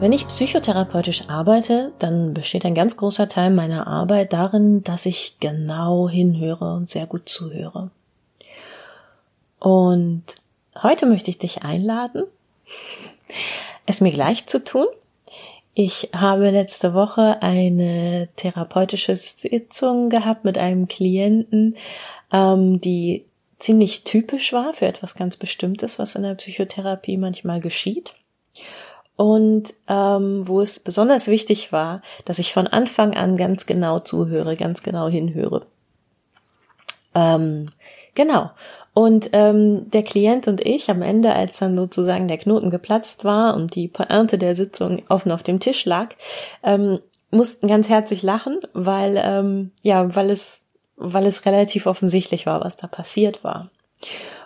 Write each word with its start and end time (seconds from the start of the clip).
Wenn 0.00 0.12
ich 0.12 0.26
psychotherapeutisch 0.26 1.28
arbeite, 1.28 1.92
dann 2.00 2.34
besteht 2.34 2.64
ein 2.64 2.74
ganz 2.74 2.96
großer 2.96 3.28
Teil 3.28 3.50
meiner 3.50 3.86
Arbeit 3.86 4.32
darin, 4.32 4.82
dass 4.82 5.06
ich 5.06 5.36
genau 5.38 6.08
hinhöre 6.08 6.74
und 6.74 6.90
sehr 6.90 7.06
gut 7.06 7.28
zuhöre. 7.28 7.90
Und 9.60 10.24
heute 10.82 11.06
möchte 11.06 11.30
ich 11.30 11.38
dich 11.38 11.62
einladen, 11.62 12.24
es 13.86 14.00
mir 14.00 14.12
gleich 14.12 14.46
zu 14.46 14.62
tun. 14.62 14.86
Ich 15.74 16.10
habe 16.14 16.50
letzte 16.50 16.92
Woche 16.92 17.40
eine 17.40 18.28
therapeutische 18.36 19.14
Sitzung 19.14 20.10
gehabt 20.10 20.44
mit 20.44 20.58
einem 20.58 20.88
Klienten, 20.88 21.76
ähm, 22.32 22.80
die 22.80 23.24
ziemlich 23.60 24.02
typisch 24.02 24.52
war 24.52 24.74
für 24.74 24.86
etwas 24.86 25.14
ganz 25.14 25.36
Bestimmtes, 25.36 26.00
was 26.00 26.16
in 26.16 26.24
der 26.24 26.34
Psychotherapie 26.34 27.16
manchmal 27.16 27.60
geschieht 27.60 28.14
und 29.16 29.74
ähm, 29.88 30.46
wo 30.48 30.60
es 30.60 30.80
besonders 30.80 31.28
wichtig 31.28 31.72
war, 31.72 32.02
dass 32.24 32.38
ich 32.38 32.52
von 32.52 32.66
Anfang 32.66 33.14
an 33.14 33.36
ganz 33.36 33.66
genau 33.66 34.00
zuhöre, 34.00 34.56
ganz 34.56 34.82
genau 34.82 35.08
hinhöre. 35.08 35.66
Ähm, 37.14 37.70
genau. 38.14 38.50
Und 38.92 39.30
ähm, 39.32 39.90
der 39.90 40.02
Klient 40.02 40.46
und 40.46 40.64
ich 40.64 40.88
am 40.88 41.02
Ende, 41.02 41.32
als 41.34 41.58
dann 41.58 41.76
sozusagen 41.76 42.28
der 42.28 42.38
Knoten 42.38 42.70
geplatzt 42.70 43.24
war 43.24 43.54
und 43.56 43.74
die 43.74 43.88
Pointe 43.88 44.38
der 44.38 44.54
Sitzung 44.54 45.02
offen 45.08 45.32
auf 45.32 45.42
dem 45.42 45.58
Tisch 45.58 45.84
lag, 45.84 46.14
ähm, 46.62 47.00
mussten 47.30 47.66
ganz 47.66 47.88
herzlich 47.88 48.22
lachen, 48.22 48.60
weil 48.72 49.20
ähm, 49.22 49.72
ja, 49.82 50.14
weil 50.14 50.30
es 50.30 50.60
weil 50.96 51.26
es 51.26 51.44
relativ 51.44 51.86
offensichtlich 51.86 52.46
war, 52.46 52.60
was 52.60 52.76
da 52.76 52.86
passiert 52.86 53.42
war. 53.42 53.70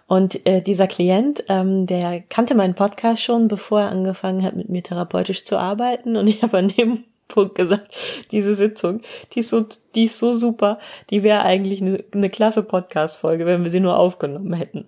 Und 0.09 0.47
äh, 0.47 0.63
dieser 0.63 0.87
Klient, 0.87 1.45
ähm, 1.49 1.87
der 1.87 2.23
kannte 2.23 2.55
meinen 2.55 2.75
Podcast 2.75 3.23
schon, 3.23 3.47
bevor 3.47 3.83
er 3.83 3.91
angefangen 3.91 4.43
hat, 4.43 4.57
mit 4.57 4.71
mir 4.71 4.83
therapeutisch 4.83 5.45
zu 5.45 5.59
arbeiten. 5.59 6.17
Und 6.17 6.27
ich 6.29 6.43
habe 6.43 6.59
an 6.59 6.69
dem 6.69 7.05
Punkt 7.29 7.55
gesagt, 7.55 7.95
diese 8.33 8.55
Sitzung, 8.55 9.03
die 9.33 9.41
ist 9.41 9.51
so, 9.51 9.63
die 9.95 10.05
ist 10.05 10.19
so 10.19 10.33
super, 10.33 10.79
die 11.11 11.23
wäre 11.23 11.43
eigentlich 11.43 11.83
eine, 11.83 12.03
eine 12.13 12.31
klasse 12.31 12.63
Podcast-Folge, 12.63 13.45
wenn 13.45 13.63
wir 13.63 13.71
sie 13.71 13.81
nur 13.81 13.99
aufgenommen 13.99 14.55
hätten. 14.55 14.87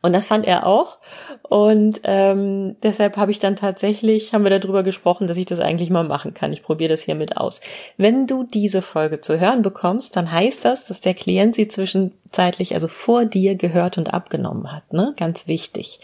Und 0.00 0.12
das 0.12 0.26
fand 0.26 0.46
er 0.46 0.66
auch. 0.66 0.98
Und 1.42 2.00
ähm, 2.04 2.76
deshalb 2.82 3.16
habe 3.16 3.32
ich 3.32 3.40
dann 3.40 3.56
tatsächlich, 3.56 4.32
haben 4.32 4.44
wir 4.44 4.56
darüber 4.56 4.82
gesprochen, 4.82 5.26
dass 5.26 5.36
ich 5.36 5.46
das 5.46 5.60
eigentlich 5.60 5.90
mal 5.90 6.04
machen 6.04 6.34
kann. 6.34 6.52
Ich 6.52 6.62
probiere 6.62 6.90
das 6.90 7.02
hiermit 7.02 7.36
aus. 7.36 7.60
Wenn 7.96 8.26
du 8.26 8.44
diese 8.44 8.80
Folge 8.80 9.20
zu 9.20 9.40
hören 9.40 9.62
bekommst, 9.62 10.14
dann 10.16 10.30
heißt 10.30 10.64
das, 10.64 10.84
dass 10.84 11.00
der 11.00 11.14
Klient 11.14 11.56
sie 11.56 11.66
zwischenzeitlich, 11.66 12.74
also 12.74 12.86
vor 12.86 13.24
dir 13.24 13.56
gehört 13.56 13.98
und 13.98 14.14
abgenommen 14.14 14.72
hat. 14.72 14.92
Ne? 14.92 15.14
Ganz 15.16 15.48
wichtig. 15.48 16.00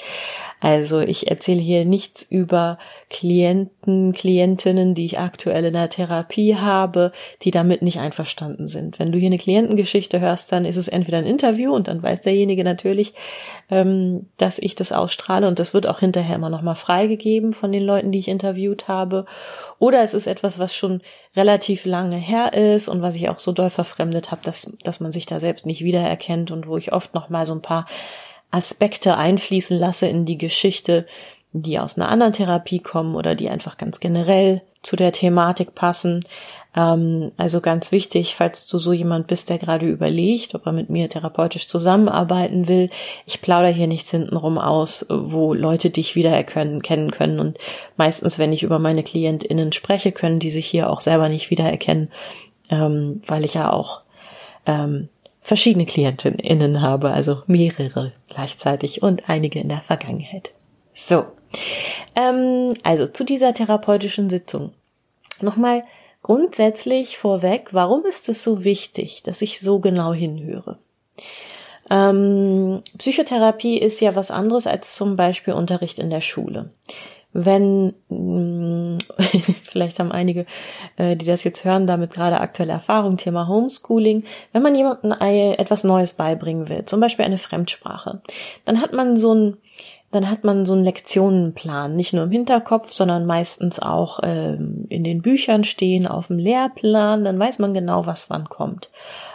Also 0.60 1.00
ich 1.00 1.30
erzähle 1.30 1.60
hier 1.60 1.84
nichts 1.84 2.22
über 2.22 2.78
Klienten, 3.10 4.12
Klientinnen, 4.12 4.94
die 4.94 5.04
ich 5.04 5.18
aktuell 5.20 5.66
in 5.66 5.74
der 5.74 5.90
Therapie 5.90 6.56
habe, 6.56 7.12
die 7.42 7.50
damit 7.52 7.82
nicht 7.82 8.00
einverstanden 8.00 8.66
sind. 8.66 8.98
Wenn 8.98 9.12
du 9.12 9.18
hier 9.18 9.28
eine 9.28 9.38
Klientengeschichte 9.38 10.20
hörst, 10.20 10.50
dann 10.50 10.64
ist 10.64 10.76
es 10.76 10.88
entweder 10.88 11.18
ein 11.18 11.26
Interview 11.26 11.72
und 11.72 11.86
dann 11.86 12.02
weiß 12.02 12.22
derjenige 12.22 12.64
natürlich, 12.64 13.14
ähm, 13.84 14.26
dass 14.36 14.58
ich 14.58 14.74
das 14.74 14.92
ausstrahle 14.92 15.46
und 15.48 15.58
das 15.58 15.74
wird 15.74 15.86
auch 15.86 16.00
hinterher 16.00 16.36
immer 16.36 16.50
nochmal 16.50 16.74
freigegeben 16.74 17.52
von 17.52 17.72
den 17.72 17.84
Leuten, 17.84 18.12
die 18.12 18.18
ich 18.18 18.28
interviewt 18.28 18.88
habe. 18.88 19.26
Oder 19.78 20.02
es 20.02 20.14
ist 20.14 20.26
etwas, 20.26 20.58
was 20.58 20.74
schon 20.74 21.02
relativ 21.36 21.84
lange 21.84 22.16
her 22.16 22.52
ist 22.52 22.88
und 22.88 23.02
was 23.02 23.16
ich 23.16 23.28
auch 23.28 23.38
so 23.38 23.52
doll 23.52 23.70
verfremdet 23.70 24.30
habe, 24.30 24.42
dass, 24.44 24.72
dass 24.82 25.00
man 25.00 25.12
sich 25.12 25.26
da 25.26 25.40
selbst 25.40 25.66
nicht 25.66 25.82
wiedererkennt 25.84 26.50
und 26.50 26.66
wo 26.66 26.76
ich 26.76 26.92
oft 26.92 27.14
nochmal 27.14 27.46
so 27.46 27.54
ein 27.54 27.62
paar 27.62 27.86
Aspekte 28.50 29.16
einfließen 29.16 29.78
lasse 29.78 30.06
in 30.06 30.26
die 30.26 30.38
Geschichte, 30.38 31.06
die 31.52 31.78
aus 31.78 31.96
einer 31.96 32.08
anderen 32.08 32.32
Therapie 32.32 32.80
kommen 32.80 33.14
oder 33.14 33.34
die 33.34 33.48
einfach 33.48 33.76
ganz 33.76 34.00
generell 34.00 34.62
zu 34.82 34.96
der 34.96 35.12
Thematik 35.12 35.74
passen. 35.74 36.20
Ähm, 36.76 37.32
also 37.36 37.60
ganz 37.60 37.92
wichtig, 37.92 38.34
falls 38.34 38.66
du 38.66 38.78
so 38.78 38.92
jemand 38.92 39.26
bist, 39.26 39.50
der 39.50 39.58
gerade 39.58 39.86
überlegt, 39.86 40.54
ob 40.54 40.66
er 40.66 40.72
mit 40.72 40.90
mir 40.90 41.08
therapeutisch 41.08 41.68
zusammenarbeiten 41.68 42.68
will, 42.68 42.90
ich 43.26 43.40
plaudere 43.40 43.72
hier 43.72 43.86
nichts 43.86 44.10
hintenrum 44.10 44.58
aus, 44.58 45.06
wo 45.08 45.54
Leute 45.54 45.90
dich 45.90 46.16
wiedererkennen 46.16 46.82
kennen 46.82 47.10
können. 47.10 47.38
Und 47.38 47.58
meistens, 47.96 48.38
wenn 48.38 48.52
ich 48.52 48.62
über 48.62 48.78
meine 48.78 49.02
KlientInnen 49.02 49.72
spreche, 49.72 50.12
können 50.12 50.40
die 50.40 50.50
sich 50.50 50.66
hier 50.66 50.90
auch 50.90 51.00
selber 51.00 51.28
nicht 51.28 51.50
wiedererkennen, 51.50 52.10
ähm, 52.70 53.22
weil 53.26 53.44
ich 53.44 53.54
ja 53.54 53.72
auch 53.72 54.02
ähm, 54.66 55.08
verschiedene 55.42 55.86
KlientInnen 55.86 56.80
habe, 56.80 57.10
also 57.10 57.42
mehrere 57.46 58.12
gleichzeitig 58.28 59.02
und 59.02 59.28
einige 59.28 59.60
in 59.60 59.68
der 59.68 59.82
Vergangenheit. 59.82 60.52
So, 60.92 61.26
ähm, 62.16 62.72
also 62.82 63.06
zu 63.06 63.24
dieser 63.24 63.52
therapeutischen 63.52 64.30
Sitzung. 64.30 64.72
Nochmal 65.40 65.84
grundsätzlich 66.24 67.16
vorweg, 67.16 67.68
warum 67.70 68.04
ist 68.04 68.28
es 68.28 68.42
so 68.42 68.64
wichtig, 68.64 69.22
dass 69.22 69.42
ich 69.42 69.60
so 69.60 69.78
genau 69.78 70.12
hinhöre? 70.12 70.78
Ähm, 71.88 72.82
Psychotherapie 72.98 73.78
ist 73.78 74.00
ja 74.00 74.16
was 74.16 74.32
anderes 74.32 74.66
als 74.66 74.96
zum 74.96 75.16
Beispiel 75.16 75.54
Unterricht 75.54 76.00
in 76.00 76.10
der 76.10 76.22
Schule 76.22 76.70
wenn, 77.34 77.94
mm, 78.08 78.98
vielleicht 79.64 79.98
haben 79.98 80.12
einige, 80.12 80.46
äh, 80.96 81.16
die 81.16 81.26
das 81.26 81.44
jetzt 81.44 81.64
hören, 81.64 81.86
damit 81.86 82.12
gerade 82.12 82.40
aktuelle 82.40 82.72
Erfahrung, 82.72 83.16
Thema 83.18 83.48
Homeschooling, 83.48 84.24
wenn 84.52 84.62
man 84.62 84.74
jemandem 84.74 85.12
etwas 85.20 85.84
Neues 85.84 86.14
beibringen 86.14 86.68
will, 86.68 86.86
zum 86.86 87.00
Beispiel 87.00 87.24
eine 87.24 87.38
Fremdsprache, 87.38 88.22
dann 88.64 88.80
hat 88.80 88.92
man 88.92 89.16
so 89.16 89.34
ein 89.34 89.56
dann 90.14 90.30
hat 90.30 90.44
man 90.44 90.66
so 90.66 90.74
einen 90.74 90.84
Lektionenplan, 90.84 91.96
nicht 91.96 92.12
nur 92.12 92.24
im 92.24 92.30
Hinterkopf, 92.30 92.92
sondern 92.92 93.26
meistens 93.26 93.78
auch 93.80 94.20
ähm, 94.22 94.86
in 94.88 95.04
den 95.04 95.22
Büchern 95.22 95.64
stehen, 95.64 96.06
auf 96.06 96.28
dem 96.28 96.38
Lehrplan, 96.38 97.24
dann 97.24 97.38
weiß 97.38 97.58
man 97.58 97.74
genau, 97.74 98.06
was 98.06 98.30
wann 98.30 98.48
kommt. 98.48 98.90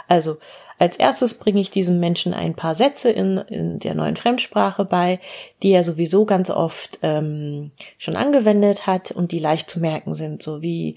Also 0.08 0.38
als 0.80 0.98
erstes 0.98 1.34
bringe 1.34 1.60
ich 1.60 1.72
diesem 1.72 2.00
Menschen 2.00 2.34
ein 2.34 2.56
paar 2.56 2.74
Sätze 2.74 3.12
in, 3.12 3.38
in 3.38 3.80
der 3.80 3.96
neuen 3.96 4.16
Fremdsprache 4.16 4.86
bei, 4.86 5.20
die 5.62 5.72
er 5.72 5.84
sowieso 5.84 6.26
ganz 6.26 6.50
oft 6.50 7.00
ähm, 7.02 7.72
schon 7.98 8.16
angewendet 8.16 8.88
hat 8.88 9.12
und 9.12 9.34
die 9.34 9.40
leicht 9.40 9.70
zu 9.70 9.82
merken 9.82 10.16
sind, 10.16 10.42
so 10.42 10.62
wie 10.62 10.96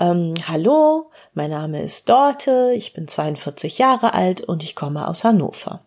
ähm, 0.00 0.32
Hallo, 0.48 1.10
mein 1.34 1.50
Name 1.50 1.82
ist 1.82 2.08
Dorte, 2.08 2.72
ich 2.74 2.94
bin 2.94 3.06
42 3.06 3.76
Jahre 3.76 4.14
alt 4.14 4.40
und 4.40 4.64
ich 4.64 4.74
komme 4.74 5.06
aus 5.06 5.24
Hannover. 5.24 5.82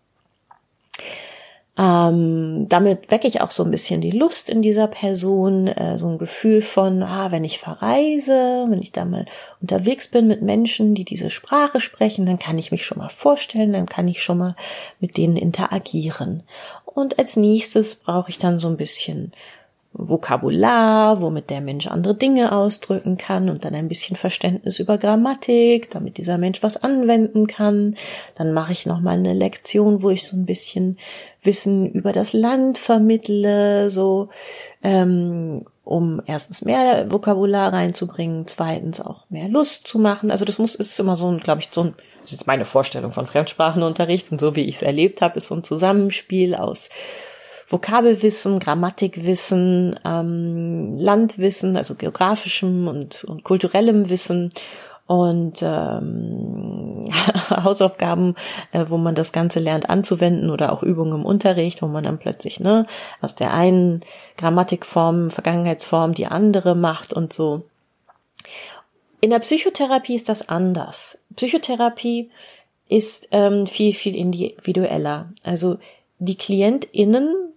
Ähm, 1.78 2.66
damit 2.68 3.10
wecke 3.10 3.26
ich 3.26 3.40
auch 3.40 3.50
so 3.50 3.64
ein 3.64 3.70
bisschen 3.70 4.02
die 4.02 4.10
Lust 4.10 4.50
in 4.50 4.60
dieser 4.60 4.88
Person, 4.88 5.68
äh, 5.68 5.96
so 5.96 6.06
ein 6.06 6.18
Gefühl 6.18 6.60
von, 6.60 7.02
ah, 7.02 7.30
wenn 7.30 7.44
ich 7.44 7.60
verreise, 7.60 8.66
wenn 8.68 8.82
ich 8.82 8.92
da 8.92 9.06
mal 9.06 9.24
unterwegs 9.62 10.08
bin 10.08 10.26
mit 10.26 10.42
Menschen, 10.42 10.94
die 10.94 11.06
diese 11.06 11.30
Sprache 11.30 11.80
sprechen, 11.80 12.26
dann 12.26 12.38
kann 12.38 12.58
ich 12.58 12.72
mich 12.72 12.84
schon 12.84 12.98
mal 12.98 13.08
vorstellen, 13.08 13.72
dann 13.72 13.86
kann 13.86 14.06
ich 14.06 14.22
schon 14.22 14.36
mal 14.38 14.56
mit 15.00 15.16
denen 15.16 15.38
interagieren. 15.38 16.42
Und 16.84 17.18
als 17.18 17.36
nächstes 17.36 17.94
brauche 17.94 18.28
ich 18.28 18.38
dann 18.38 18.58
so 18.58 18.68
ein 18.68 18.76
bisschen 18.76 19.32
Vokabular, 19.94 21.20
womit 21.20 21.50
der 21.50 21.60
Mensch 21.60 21.86
andere 21.86 22.14
Dinge 22.14 22.52
ausdrücken 22.52 23.18
kann 23.18 23.50
und 23.50 23.64
dann 23.64 23.74
ein 23.74 23.88
bisschen 23.88 24.16
Verständnis 24.16 24.78
über 24.78 24.96
Grammatik, 24.96 25.90
damit 25.90 26.16
dieser 26.16 26.38
Mensch 26.38 26.62
was 26.62 26.82
anwenden 26.82 27.46
kann. 27.46 27.96
Dann 28.34 28.52
mache 28.52 28.72
ich 28.72 28.86
noch 28.86 29.00
mal 29.00 29.18
eine 29.18 29.34
Lektion, 29.34 30.02
wo 30.02 30.08
ich 30.08 30.26
so 30.26 30.36
ein 30.36 30.46
bisschen 30.46 30.98
Wissen 31.42 31.90
über 31.90 32.12
das 32.12 32.32
Land 32.32 32.78
vermittle, 32.78 33.90
so 33.90 34.28
ähm, 34.82 35.64
um 35.84 36.22
erstens 36.26 36.62
mehr 36.62 37.10
Vokabular 37.10 37.72
reinzubringen, 37.72 38.46
zweitens 38.46 39.00
auch 39.00 39.28
mehr 39.28 39.48
Lust 39.48 39.86
zu 39.86 39.98
machen. 39.98 40.30
Also 40.30 40.44
das 40.44 40.58
muss 40.58 40.74
ist 40.74 41.00
immer 41.00 41.16
so 41.16 41.28
ein, 41.28 41.38
glaube 41.38 41.60
ich, 41.60 41.70
so 41.72 41.82
ein 41.82 41.94
das 42.22 42.30
ist 42.30 42.38
jetzt 42.38 42.46
meine 42.46 42.64
Vorstellung 42.64 43.12
von 43.12 43.26
Fremdsprachenunterricht 43.26 44.30
und 44.30 44.40
so 44.40 44.54
wie 44.54 44.68
ich 44.68 44.76
es 44.76 44.82
erlebt 44.82 45.22
habe, 45.22 45.38
ist 45.38 45.48
so 45.48 45.56
ein 45.56 45.64
Zusammenspiel 45.64 46.54
aus 46.54 46.88
Vokabelwissen, 47.66 48.60
Grammatikwissen, 48.60 49.98
ähm, 50.04 50.98
Landwissen, 50.98 51.76
also 51.76 51.96
geografischem 51.96 52.86
und, 52.86 53.24
und 53.24 53.42
kulturellem 53.42 54.08
Wissen 54.08 54.50
und 55.12 55.62
ähm, 55.62 57.06
Hausaufgaben, 57.50 58.34
äh, 58.72 58.86
wo 58.88 58.96
man 58.96 59.14
das 59.14 59.32
Ganze 59.32 59.60
lernt 59.60 59.90
anzuwenden 59.90 60.48
oder 60.48 60.72
auch 60.72 60.82
Übungen 60.82 61.20
im 61.20 61.26
Unterricht, 61.26 61.82
wo 61.82 61.86
man 61.86 62.04
dann 62.04 62.16
plötzlich 62.16 62.60
ne 62.60 62.86
aus 63.20 63.34
der 63.34 63.52
einen 63.52 64.00
Grammatikform, 64.38 65.28
Vergangenheitsform 65.28 66.14
die 66.14 66.28
andere 66.28 66.74
macht 66.74 67.12
und 67.12 67.34
so. 67.34 67.64
In 69.20 69.28
der 69.28 69.40
Psychotherapie 69.40 70.14
ist 70.14 70.30
das 70.30 70.48
anders. 70.48 71.22
Psychotherapie 71.36 72.30
ist 72.88 73.28
ähm, 73.32 73.66
viel, 73.66 73.92
viel 73.92 74.16
individueller. 74.16 75.28
Also 75.42 75.76
die 76.20 76.36
KlientInnen 76.36 77.52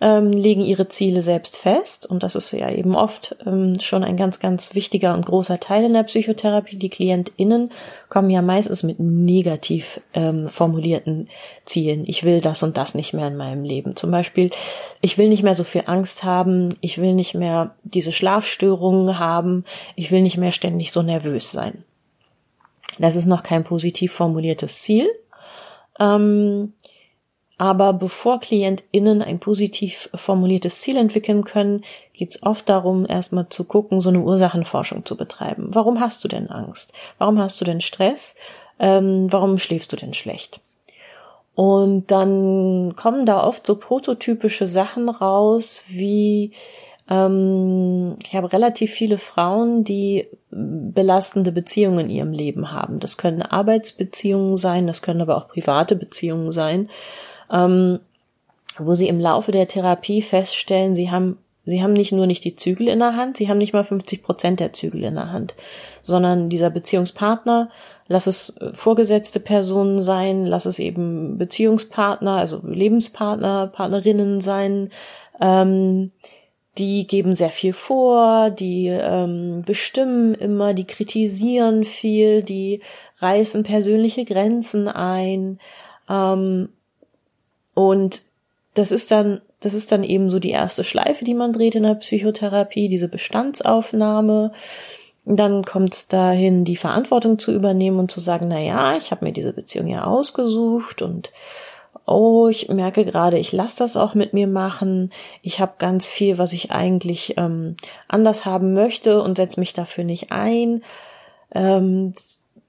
ähm, 0.00 0.30
legen 0.30 0.60
ihre 0.60 0.88
Ziele 0.88 1.22
selbst 1.22 1.56
fest 1.56 2.06
und 2.06 2.22
das 2.22 2.36
ist 2.36 2.52
ja 2.52 2.70
eben 2.70 2.94
oft 2.94 3.34
ähm, 3.44 3.80
schon 3.80 4.04
ein 4.04 4.16
ganz, 4.16 4.38
ganz 4.38 4.76
wichtiger 4.76 5.12
und 5.12 5.26
großer 5.26 5.58
Teil 5.58 5.84
in 5.84 5.92
der 5.92 6.04
Psychotherapie. 6.04 6.76
Die 6.76 6.88
KlientInnen 6.88 7.72
kommen 8.08 8.30
ja 8.30 8.40
meistens 8.40 8.84
mit 8.84 9.00
negativ 9.00 10.00
ähm, 10.14 10.48
formulierten 10.48 11.28
Zielen. 11.64 12.04
Ich 12.06 12.22
will 12.22 12.40
das 12.40 12.62
und 12.62 12.76
das 12.76 12.94
nicht 12.94 13.12
mehr 13.12 13.26
in 13.26 13.36
meinem 13.36 13.64
Leben. 13.64 13.96
Zum 13.96 14.12
Beispiel, 14.12 14.50
ich 15.00 15.18
will 15.18 15.28
nicht 15.28 15.42
mehr 15.42 15.54
so 15.54 15.64
viel 15.64 15.82
Angst 15.86 16.22
haben, 16.22 16.76
ich 16.80 16.98
will 16.98 17.14
nicht 17.14 17.34
mehr 17.34 17.74
diese 17.82 18.12
Schlafstörungen 18.12 19.18
haben, 19.18 19.64
ich 19.96 20.12
will 20.12 20.22
nicht 20.22 20.38
mehr 20.38 20.52
ständig 20.52 20.92
so 20.92 21.02
nervös 21.02 21.50
sein. 21.50 21.82
Das 23.00 23.16
ist 23.16 23.26
noch 23.26 23.42
kein 23.42 23.64
positiv 23.64 24.12
formuliertes 24.12 24.80
Ziel. 24.80 25.08
Ähm, 25.98 26.74
aber 27.58 27.92
bevor 27.92 28.38
KlientInnen 28.38 29.20
ein 29.20 29.40
positiv 29.40 30.08
formuliertes 30.14 30.78
Ziel 30.78 30.96
entwickeln 30.96 31.42
können, 31.42 31.82
geht 32.12 32.30
es 32.30 32.42
oft 32.44 32.68
darum, 32.68 33.04
erstmal 33.04 33.48
zu 33.48 33.64
gucken, 33.64 34.00
so 34.00 34.08
eine 34.10 34.20
Ursachenforschung 34.20 35.04
zu 35.04 35.16
betreiben. 35.16 35.70
Warum 35.72 36.00
hast 36.00 36.22
du 36.22 36.28
denn 36.28 36.48
Angst? 36.48 36.92
Warum 37.18 37.38
hast 37.38 37.60
du 37.60 37.64
denn 37.64 37.80
Stress? 37.80 38.36
Ähm, 38.78 39.26
warum 39.30 39.58
schläfst 39.58 39.92
du 39.92 39.96
denn 39.96 40.14
schlecht? 40.14 40.60
Und 41.56 42.12
dann 42.12 42.94
kommen 42.94 43.26
da 43.26 43.42
oft 43.42 43.66
so 43.66 43.74
prototypische 43.74 44.68
Sachen 44.68 45.08
raus, 45.08 45.82
wie 45.88 46.52
ähm, 47.10 48.16
ich 48.24 48.36
habe 48.36 48.52
relativ 48.52 48.92
viele 48.92 49.18
Frauen, 49.18 49.82
die 49.82 50.28
belastende 50.52 51.50
Beziehungen 51.50 51.98
in 52.06 52.10
ihrem 52.10 52.32
Leben 52.32 52.70
haben. 52.70 53.00
Das 53.00 53.16
können 53.16 53.42
Arbeitsbeziehungen 53.42 54.56
sein, 54.56 54.86
das 54.86 55.02
können 55.02 55.20
aber 55.20 55.36
auch 55.36 55.48
private 55.48 55.96
Beziehungen 55.96 56.52
sein 56.52 56.88
ähm, 57.50 58.00
wo 58.78 58.94
sie 58.94 59.08
im 59.08 59.20
Laufe 59.20 59.52
der 59.52 59.68
Therapie 59.68 60.22
feststellen, 60.22 60.94
sie 60.94 61.10
haben 61.10 61.38
Sie 61.68 61.82
haben 61.82 61.92
nicht 61.92 62.12
nur 62.12 62.26
nicht 62.26 62.44
die 62.44 62.56
Zügel 62.56 62.88
in 62.88 63.00
der 63.00 63.14
Hand, 63.14 63.36
sie 63.36 63.48
haben 63.50 63.58
nicht 63.58 63.74
mal 63.74 63.84
50 63.84 64.22
Prozent 64.22 64.58
der 64.58 64.72
Zügel 64.72 65.04
in 65.04 65.16
der 65.16 65.32
Hand, 65.32 65.54
sondern 66.00 66.48
dieser 66.48 66.70
Beziehungspartner, 66.70 67.68
lass 68.06 68.26
es 68.26 68.56
äh, 68.56 68.72
vorgesetzte 68.72 69.38
Personen 69.38 70.00
sein, 70.00 70.46
lass 70.46 70.64
es 70.64 70.78
eben 70.78 71.36
Beziehungspartner, 71.36 72.38
also 72.38 72.62
Lebenspartner, 72.64 73.66
Partnerinnen 73.66 74.40
sein, 74.40 74.88
ähm, 75.42 76.10
die 76.78 77.06
geben 77.06 77.34
sehr 77.34 77.50
viel 77.50 77.74
vor, 77.74 78.48
die 78.48 78.86
ähm, 78.86 79.62
bestimmen 79.66 80.34
immer, 80.34 80.72
die 80.72 80.86
kritisieren 80.86 81.84
viel, 81.84 82.42
die 82.42 82.80
reißen 83.18 83.62
persönliche 83.62 84.24
Grenzen 84.24 84.88
ein. 84.88 85.58
Ähm, 86.08 86.70
und 87.78 88.22
das 88.74 88.90
ist 88.90 89.12
dann, 89.12 89.40
das 89.60 89.72
ist 89.72 89.92
dann 89.92 90.02
eben 90.02 90.30
so 90.30 90.40
die 90.40 90.50
erste 90.50 90.82
Schleife, 90.82 91.24
die 91.24 91.34
man 91.34 91.52
dreht 91.52 91.76
in 91.76 91.84
der 91.84 91.94
Psychotherapie, 91.94 92.88
diese 92.88 93.06
Bestandsaufnahme. 93.06 94.50
Dann 95.24 95.64
kommt 95.64 95.94
es 95.94 96.08
dahin, 96.08 96.64
die 96.64 96.74
Verantwortung 96.74 97.38
zu 97.38 97.52
übernehmen 97.52 98.00
und 98.00 98.10
zu 98.10 98.18
sagen, 98.18 98.48
na 98.48 98.58
ja, 98.58 98.96
ich 98.96 99.12
habe 99.12 99.24
mir 99.24 99.32
diese 99.32 99.52
Beziehung 99.52 99.86
ja 99.86 100.06
ausgesucht 100.06 101.02
und 101.02 101.30
oh, 102.04 102.48
ich 102.48 102.68
merke 102.68 103.04
gerade, 103.04 103.38
ich 103.38 103.52
lasse 103.52 103.76
das 103.78 103.96
auch 103.96 104.16
mit 104.16 104.32
mir 104.32 104.48
machen. 104.48 105.12
Ich 105.42 105.60
habe 105.60 105.74
ganz 105.78 106.08
viel, 106.08 106.36
was 106.36 106.52
ich 106.52 106.72
eigentlich 106.72 107.34
ähm, 107.36 107.76
anders 108.08 108.44
haben 108.44 108.74
möchte 108.74 109.22
und 109.22 109.36
setze 109.36 109.60
mich 109.60 109.72
dafür 109.72 110.02
nicht 110.02 110.32
ein. 110.32 110.82
Ähm, 111.54 112.12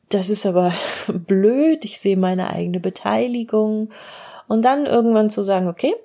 das 0.10 0.30
ist 0.30 0.46
aber 0.46 0.72
blöd. 1.08 1.84
Ich 1.84 2.00
sehe 2.00 2.18
meine 2.18 2.52
eigene 2.52 2.80
Beteiligung 2.80 3.90
und 4.50 4.64
dann 4.64 4.86
irgendwann 4.86 5.30
zu 5.30 5.44
sagen, 5.44 5.70
okay, 5.70 5.96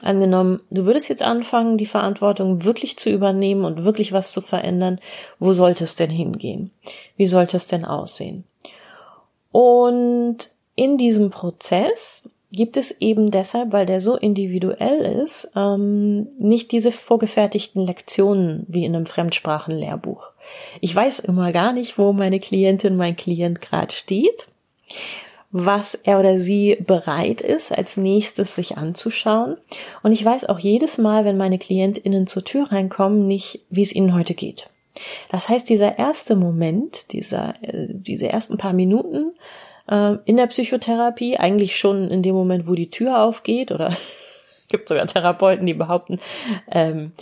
angenommen, 0.00 0.60
du 0.70 0.86
würdest 0.86 1.10
jetzt 1.10 1.22
anfangen, 1.22 1.76
die 1.76 1.86
Verantwortung 1.86 2.64
wirklich 2.64 2.96
zu 2.96 3.10
übernehmen 3.10 3.64
und 3.64 3.84
wirklich 3.84 4.12
was 4.12 4.32
zu 4.32 4.40
verändern, 4.40 5.00
wo 5.38 5.52
sollte 5.52 5.84
es 5.84 5.94
denn 5.94 6.08
hingehen? 6.08 6.70
Wie 7.16 7.26
sollte 7.26 7.56
es 7.58 7.66
denn 7.66 7.84
aussehen? 7.84 8.44
Und 9.50 10.50
in 10.76 10.96
diesem 10.96 11.30
Prozess 11.30 12.30
gibt 12.52 12.76
es 12.76 13.00
eben 13.00 13.30
deshalb, 13.30 13.72
weil 13.72 13.86
der 13.86 14.00
so 14.00 14.16
individuell 14.16 15.00
ist, 15.22 15.50
ähm, 15.56 16.28
nicht 16.38 16.70
diese 16.70 16.92
vorgefertigten 16.92 17.86
Lektionen 17.86 18.66
wie 18.68 18.84
in 18.84 18.94
einem 18.94 19.06
Fremdsprachenlehrbuch. 19.06 20.30
Ich 20.80 20.94
weiß 20.94 21.20
immer 21.20 21.50
gar 21.50 21.72
nicht, 21.72 21.98
wo 21.98 22.12
meine 22.12 22.38
Klientin, 22.40 22.96
mein 22.96 23.16
Klient 23.16 23.60
gerade 23.60 23.92
steht 23.92 24.46
was 25.52 25.94
er 25.94 26.18
oder 26.18 26.38
sie 26.38 26.76
bereit 26.80 27.42
ist, 27.42 27.76
als 27.76 27.98
nächstes 27.98 28.54
sich 28.54 28.78
anzuschauen. 28.78 29.58
Und 30.02 30.12
ich 30.12 30.24
weiß 30.24 30.46
auch 30.46 30.58
jedes 30.58 30.96
Mal, 30.96 31.26
wenn 31.26 31.36
meine 31.36 31.58
KlientInnen 31.58 32.26
zur 32.26 32.44
Tür 32.44 32.72
reinkommen, 32.72 33.26
nicht, 33.26 33.60
wie 33.68 33.82
es 33.82 33.94
ihnen 33.94 34.14
heute 34.14 34.34
geht. 34.34 34.70
Das 35.30 35.48
heißt, 35.48 35.68
dieser 35.68 35.98
erste 35.98 36.36
Moment, 36.36 37.12
dieser, 37.12 37.54
äh, 37.62 37.88
diese 37.90 38.28
ersten 38.28 38.56
paar 38.56 38.72
Minuten 38.72 39.32
äh, 39.88 40.16
in 40.24 40.36
der 40.36 40.46
Psychotherapie, 40.46 41.38
eigentlich 41.38 41.78
schon 41.78 42.10
in 42.10 42.22
dem 42.22 42.34
Moment, 42.34 42.66
wo 42.66 42.74
die 42.74 42.90
Tür 42.90 43.22
aufgeht, 43.22 43.72
oder 43.72 43.94
gibt 44.68 44.88
sogar 44.88 45.06
Therapeuten, 45.06 45.66
die 45.66 45.74
behaupten, 45.74 46.18
ähm, 46.70 47.12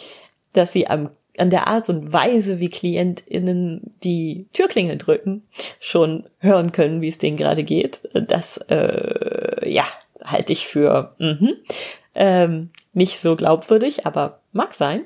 dass 0.52 0.72
sie 0.72 0.86
am 0.86 1.10
an 1.40 1.50
der 1.50 1.68
Art 1.68 1.88
und 1.88 2.12
Weise, 2.12 2.60
wie 2.60 2.68
KlientInnen 2.68 3.94
die 4.04 4.46
Türklingel 4.52 4.98
drücken, 4.98 5.42
schon 5.80 6.24
hören 6.38 6.72
können, 6.72 7.00
wie 7.00 7.08
es 7.08 7.18
denen 7.18 7.36
gerade 7.36 7.64
geht. 7.64 8.08
Das, 8.12 8.58
äh, 8.68 9.68
ja, 9.68 9.84
halte 10.22 10.52
ich 10.52 10.66
für 10.66 11.10
mh, 11.18 11.52
ähm, 12.14 12.70
nicht 12.92 13.18
so 13.18 13.36
glaubwürdig, 13.36 14.06
aber 14.06 14.40
mag 14.52 14.74
sein. 14.74 15.02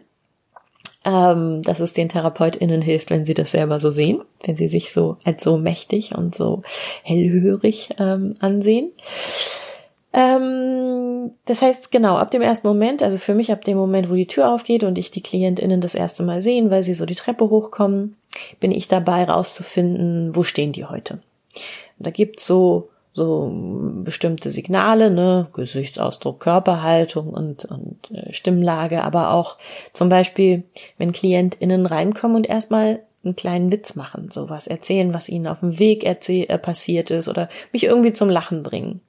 Ähm, 1.07 1.61
dass 1.63 1.81
es 1.81 1.93
den 1.93 2.09
TherapeutInnen 2.09 2.81
hilft, 2.81 3.11
wenn 3.11 3.27
sie 3.27 3.35
das 3.35 3.51
selber 3.51 3.79
so 3.79 3.91
sehen, 3.91 4.23
wenn 4.43 4.57
sie 4.57 4.69
sich 4.69 4.91
so 4.91 5.19
als 5.25 5.45
so 5.45 5.59
mächtig 5.59 6.15
und 6.15 6.35
so 6.35 6.63
hellhörig 7.03 7.91
ähm, 7.99 8.35
ansehen. 8.41 8.91
Ähm, 10.15 11.04
das 11.47 11.63
heißt, 11.63 11.91
genau, 11.91 12.17
ab 12.17 12.31
dem 12.31 12.43
ersten 12.43 12.67
Moment, 12.67 13.03
also 13.03 13.19
für 13.19 13.35
mich 13.35 13.53
ab 13.53 13.65
dem 13.65 13.77
Moment, 13.77 14.11
wo 14.11 14.15
die 14.15 14.27
Tür 14.27 14.53
aufgeht 14.53 14.85
und 14.85 14.99
ich 14.99 15.11
die 15.11 15.23
KlientInnen 15.23 15.81
das 15.81 15.95
erste 15.95 16.23
Mal 16.23 16.43
sehen, 16.43 16.71
weil 16.71 16.83
sie 16.83 16.95
so 16.95 17.07
die 17.07 17.15
Treppe 17.15 17.51
hochkommen, 17.51 18.17
bin 18.61 18.73
ich 18.73 18.89
dabei 18.89 19.25
rauszufinden, 19.25 20.35
wo 20.35 20.43
stehen 20.43 20.73
die 20.73 20.85
heute. 20.85 21.21
Da 21.99 22.11
gibt's 22.11 22.47
so 22.47 22.89
so 23.15 23.49
bestimmte 24.03 24.51
Signale, 24.51 25.09
ne, 25.09 25.47
Gesichtsausdruck, 25.53 26.41
Körperhaltung 26.41 27.29
und, 27.29 27.65
und 27.65 28.11
äh, 28.11 28.33
Stimmlage, 28.33 29.05
aber 29.05 29.31
auch 29.31 29.57
zum 29.93 30.09
Beispiel, 30.09 30.65
wenn 30.99 31.13
KlientInnen 31.13 31.87
reinkommen 31.87 32.37
und 32.37 32.49
erstmal 32.49 33.05
einen 33.25 33.37
kleinen 33.37 33.71
Witz 33.71 33.95
machen, 33.95 34.31
sowas 34.33 34.67
erzählen, 34.67 35.15
was 35.15 35.29
ihnen 35.29 35.47
auf 35.47 35.61
dem 35.61 35.79
Weg 35.79 36.05
äh, 36.05 36.59
passiert 36.59 37.13
ist 37.13 37.29
oder 37.29 37.49
mich 37.73 37.85
irgendwie 37.85 38.13
zum 38.13 38.29
Lachen 38.29 38.65
bringen. 38.65 39.01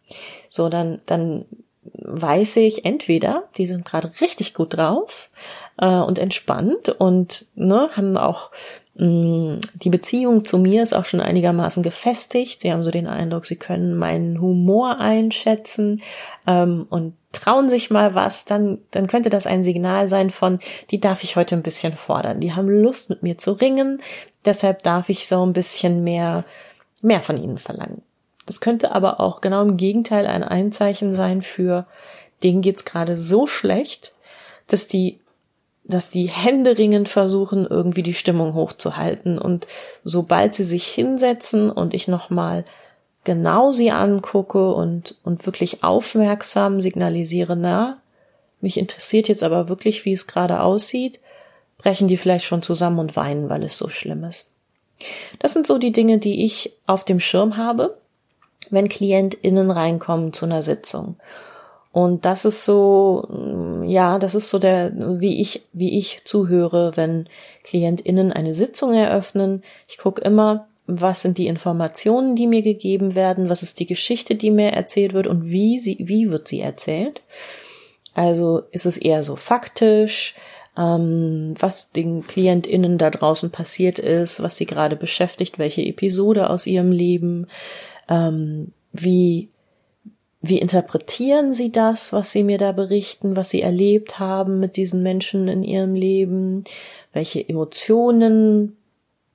So, 0.50 0.70
dann, 0.70 1.02
dann 1.08 1.46
weiß 1.94 2.58
ich 2.58 2.86
entweder, 2.86 3.44
die 3.58 3.66
sind 3.66 3.86
gerade 3.86 4.10
richtig 4.22 4.54
gut 4.54 4.78
drauf 4.78 5.30
äh, 5.78 5.86
und 5.86 6.20
entspannt 6.20 6.90
und 6.90 7.46
ne, 7.56 7.90
haben 7.94 8.18
auch 8.18 8.52
mh, 8.96 9.06
mm, 9.08 9.60
die 9.76 9.90
Beziehung 9.90 10.46
zu 10.46 10.58
mir 10.58 10.84
ist 10.84 10.94
auch 10.94 11.06
schon 11.06 11.22
einigermaßen 11.22 11.84
gefestigt. 11.84 12.62
Sie 12.62 12.72
haben 12.72 12.84
so 12.84 12.92
den 12.92 13.08
Eindruck, 13.08 13.46
sie 13.46 13.58
können 13.58 13.96
meinen 13.96 14.42
Humor 14.42 15.00
einschätzen 15.00 16.02
ähm, 16.48 16.88
und 16.90 17.14
trauen 17.32 17.70
sich 17.70 17.92
mal 17.92 18.16
was, 18.16 18.46
dann, 18.46 18.80
dann 18.92 19.08
könnte 19.08 19.30
das 19.30 19.46
ein 19.46 19.64
Signal 19.64 20.08
sein 20.08 20.30
von, 20.30 20.60
die 20.92 21.02
darf 21.02 21.24
ich 21.24 21.36
heute 21.36 21.56
ein 21.56 21.64
bisschen 21.64 21.96
fordern. 21.98 22.40
Die 22.40 22.54
haben 22.54 22.70
Lust 22.70 23.10
mit 23.10 23.24
mir 23.24 23.38
zu 23.38 23.52
ringen, 23.52 24.02
deshalb 24.46 24.84
darf 24.84 25.10
ich 25.10 25.28
so 25.28 25.46
ein 25.46 25.54
bisschen 25.54 26.04
mehr, 26.04 26.46
mehr 27.02 27.22
von 27.22 27.38
ihnen 27.38 27.58
verlangen. 27.58 28.02
Das 28.46 28.62
könnte 28.62 28.92
aber 28.92 29.20
auch 29.20 29.42
genau 29.42 29.62
im 29.62 29.78
Gegenteil 29.78 30.28
ein 30.28 30.44
Einzeichen 30.44 31.14
sein 31.14 31.42
für, 31.42 31.86
denen 32.44 32.62
geht's 32.62 32.86
gerade 32.86 33.18
so 33.18 33.48
schlecht, 33.48 34.14
dass 34.68 34.88
die 34.88 35.20
dass 35.88 36.10
die 36.10 36.26
händeringend 36.26 37.10
versuchen, 37.10 37.68
irgendwie 37.68 38.02
die 38.02 38.16
Stimmung 38.16 38.56
hochzuhalten. 38.56 39.38
Und 39.38 39.68
sobald 40.04 40.56
sie 40.56 40.64
sich 40.64 40.88
hinsetzen 40.88 41.70
und 41.70 41.94
ich 41.94 42.08
nochmal 42.08 42.66
genau 43.24 43.72
sie 43.72 43.92
angucke 43.92 44.74
und, 44.74 45.16
und 45.24 45.46
wirklich 45.46 45.84
aufmerksam 45.84 46.82
signalisiere, 46.82 47.56
na, 47.56 48.00
mich 48.62 48.78
interessiert 48.78 49.28
jetzt 49.28 49.44
aber 49.44 49.70
wirklich, 49.70 50.06
wie 50.06 50.14
es 50.14 50.28
gerade 50.28 50.62
aussieht, 50.62 51.20
brechen 51.78 52.08
die 52.08 52.18
vielleicht 52.18 52.46
schon 52.46 52.64
zusammen 52.64 53.00
und 53.00 53.16
weinen, 53.16 53.50
weil 53.50 53.64
es 53.64 53.78
so 53.78 53.90
schlimm 53.90 54.24
ist. 54.24 54.52
Das 55.40 55.54
sind 55.54 55.68
so 55.68 55.78
die 55.78 55.92
Dinge, 55.92 56.18
die 56.18 56.46
ich 56.46 56.72
auf 56.88 57.06
dem 57.06 57.20
Schirm 57.20 57.58
habe, 57.58 57.96
wenn 58.72 58.88
KlientInnen 58.88 59.72
reinkommen 59.72 60.34
zu 60.34 60.46
einer 60.46 60.62
Sitzung. 60.62 61.18
Und 61.92 62.26
das 62.26 62.44
ist 62.44 62.66
so, 62.66 63.26
ja, 63.86 64.20
das 64.20 64.36
ist 64.36 64.50
so 64.50 64.60
der, 64.60 64.92
wie 65.22 65.42
ich, 65.42 65.64
wie 65.72 65.98
ich 65.98 66.26
zuhöre, 66.26 66.92
wenn 66.96 67.30
KlientInnen 67.64 68.34
eine 68.34 68.54
Sitzung 68.54 68.94
eröffnen. 68.94 69.64
Ich 69.88 69.98
gucke 69.98 70.22
immer, 70.22 70.68
was 70.88 71.22
sind 71.22 71.38
die 71.38 71.48
Informationen, 71.48 72.36
die 72.36 72.48
mir 72.48 72.62
gegeben 72.62 73.16
werden, 73.16 73.50
was 73.50 73.64
ist 73.64 73.80
die 73.80 73.86
Geschichte, 73.86 74.36
die 74.36 74.52
mir 74.52 74.74
erzählt 74.74 75.14
wird 75.14 75.28
und 75.28 75.46
wie 75.46 75.80
sie, 75.80 75.98
wie 76.00 76.30
wird 76.30 76.48
sie 76.48 76.60
erzählt. 76.60 77.22
Also 78.14 78.64
ist 78.72 78.86
es 78.86 78.98
eher 78.98 79.24
so 79.24 79.36
faktisch, 79.36 80.36
ähm, 80.78 81.56
was 81.58 81.92
den 81.92 82.28
KlientInnen 82.28 82.98
da 82.98 83.10
draußen 83.10 83.52
passiert 83.52 84.00
ist, 84.00 84.44
was 84.44 84.58
sie 84.58 84.66
gerade 84.66 84.96
beschäftigt, 84.96 85.60
welche 85.60 85.82
Episode 85.82 86.50
aus 86.50 86.68
ihrem 86.68 86.92
Leben, 86.92 87.48
ähm, 88.10 88.72
wie 88.92 89.50
wie 90.48 90.60
interpretieren 90.60 91.56
Sie 91.56 91.72
das, 91.72 92.14
was 92.14 92.32
Sie 92.32 92.44
mir 92.44 92.60
da 92.60 92.72
berichten, 92.72 93.36
was 93.36 93.50
Sie 93.50 93.64
erlebt 93.64 94.20
haben 94.20 94.60
mit 94.60 94.78
diesen 94.78 95.02
Menschen 95.02 95.48
in 95.48 95.64
Ihrem 95.64 95.96
Leben? 95.96 96.66
Welche 97.14 97.48
Emotionen 97.48 98.78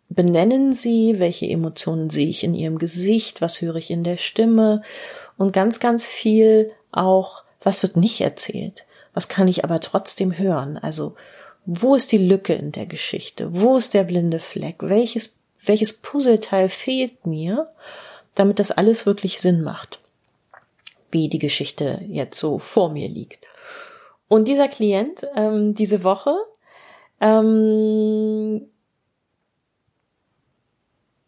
benennen 0.08 0.72
Sie? 0.72 1.18
Welche 1.18 1.46
Emotionen 1.46 2.10
sehe 2.10 2.28
ich 2.28 2.44
in 2.44 2.54
Ihrem 2.54 2.78
Gesicht? 2.78 3.40
Was 3.40 3.60
höre 3.60 3.74
ich 3.74 3.90
in 3.90 4.04
der 4.04 4.18
Stimme? 4.18 4.82
Und 5.36 5.52
ganz, 5.52 5.80
ganz 5.80 6.06
viel 6.06 6.70
auch, 6.92 7.42
was 7.60 7.82
wird 7.82 7.96
nicht 7.96 8.20
erzählt? 8.20 8.84
Was 9.12 9.28
kann 9.28 9.48
ich 9.48 9.64
aber 9.64 9.80
trotzdem 9.80 10.38
hören? 10.38 10.78
Also, 10.78 11.16
wo 11.66 11.96
ist 11.96 12.12
die 12.12 12.18
Lücke 12.18 12.54
in 12.54 12.70
der 12.70 12.86
Geschichte? 12.86 13.48
Wo 13.60 13.76
ist 13.76 13.94
der 13.94 14.04
blinde 14.04 14.38
Fleck? 14.38 14.76
Welches, 14.80 15.38
welches 15.64 15.94
Puzzleteil 15.94 16.68
fehlt 16.68 17.26
mir, 17.26 17.68
damit 18.34 18.58
das 18.58 18.70
alles 18.70 19.06
wirklich 19.06 19.40
Sinn 19.40 19.62
macht? 19.62 20.00
wie 21.10 21.28
die 21.28 21.38
Geschichte 21.38 22.00
jetzt 22.06 22.38
so 22.38 22.58
vor 22.58 22.90
mir 22.90 23.08
liegt. 23.08 23.48
Und 24.28 24.46
dieser 24.46 24.68
Klient 24.68 25.26
ähm, 25.34 25.74
diese 25.74 26.04
Woche 26.04 26.34
ähm, 27.20 28.66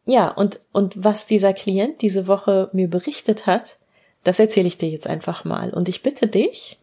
ja, 0.04 0.28
und, 0.28 0.60
und 0.72 1.04
was 1.04 1.26
dieser 1.26 1.52
Klient 1.52 2.02
diese 2.02 2.26
Woche 2.26 2.70
mir 2.72 2.88
berichtet 2.88 3.46
hat, 3.46 3.78
das 4.24 4.38
erzähle 4.38 4.68
ich 4.68 4.78
dir 4.78 4.88
jetzt 4.88 5.06
einfach 5.06 5.44
mal. 5.44 5.70
Und 5.70 5.88
ich 5.88 6.02
bitte 6.02 6.26
dich, 6.26 6.78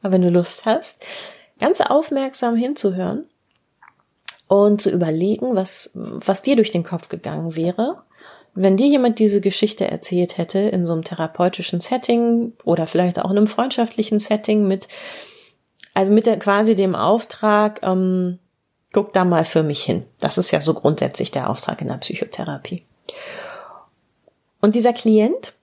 wenn 0.00 0.22
du 0.22 0.30
Lust 0.30 0.64
hast, 0.64 1.02
ganz 1.58 1.80
aufmerksam 1.80 2.56
hinzuhören 2.56 3.26
und 4.48 4.80
zu 4.80 4.90
überlegen, 4.90 5.54
was, 5.54 5.90
was 5.94 6.42
dir 6.42 6.56
durch 6.56 6.70
den 6.70 6.82
Kopf 6.82 7.08
gegangen 7.08 7.56
wäre, 7.56 8.02
wenn 8.54 8.76
dir 8.76 8.86
jemand 8.86 9.18
diese 9.18 9.40
Geschichte 9.40 9.90
erzählt 9.90 10.36
hätte 10.36 10.58
in 10.58 10.84
so 10.84 10.92
einem 10.92 11.04
therapeutischen 11.04 11.80
Setting 11.80 12.52
oder 12.64 12.86
vielleicht 12.86 13.18
auch 13.18 13.30
in 13.30 13.38
einem 13.38 13.46
freundschaftlichen 13.46 14.18
Setting 14.18 14.68
mit, 14.68 14.88
also 15.94 16.12
mit 16.12 16.26
der, 16.26 16.38
quasi 16.38 16.76
dem 16.76 16.94
Auftrag, 16.94 17.80
ähm, 17.82 18.38
guck 18.92 19.12
da 19.14 19.24
mal 19.24 19.44
für 19.44 19.62
mich 19.62 19.82
hin. 19.82 20.04
Das 20.20 20.36
ist 20.36 20.50
ja 20.50 20.60
so 20.60 20.74
grundsätzlich 20.74 21.30
der 21.30 21.48
Auftrag 21.48 21.80
in 21.80 21.88
der 21.88 21.94
Psychotherapie. 21.94 22.84
Und 24.60 24.74
dieser 24.74 24.92
Klient, 24.92 25.54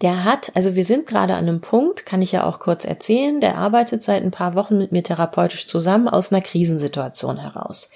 der 0.00 0.24
hat, 0.24 0.52
also 0.54 0.76
wir 0.76 0.84
sind 0.84 1.06
gerade 1.06 1.34
an 1.34 1.48
einem 1.48 1.60
Punkt, 1.60 2.06
kann 2.06 2.22
ich 2.22 2.32
ja 2.32 2.44
auch 2.44 2.60
kurz 2.60 2.84
erzählen, 2.84 3.40
der 3.40 3.58
arbeitet 3.58 4.02
seit 4.02 4.22
ein 4.22 4.30
paar 4.30 4.54
Wochen 4.54 4.78
mit 4.78 4.92
mir 4.92 5.02
therapeutisch 5.02 5.66
zusammen 5.66 6.08
aus 6.08 6.32
einer 6.32 6.40
Krisensituation 6.40 7.38
heraus. 7.38 7.90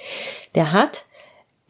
Der 0.55 0.73
hat 0.73 1.05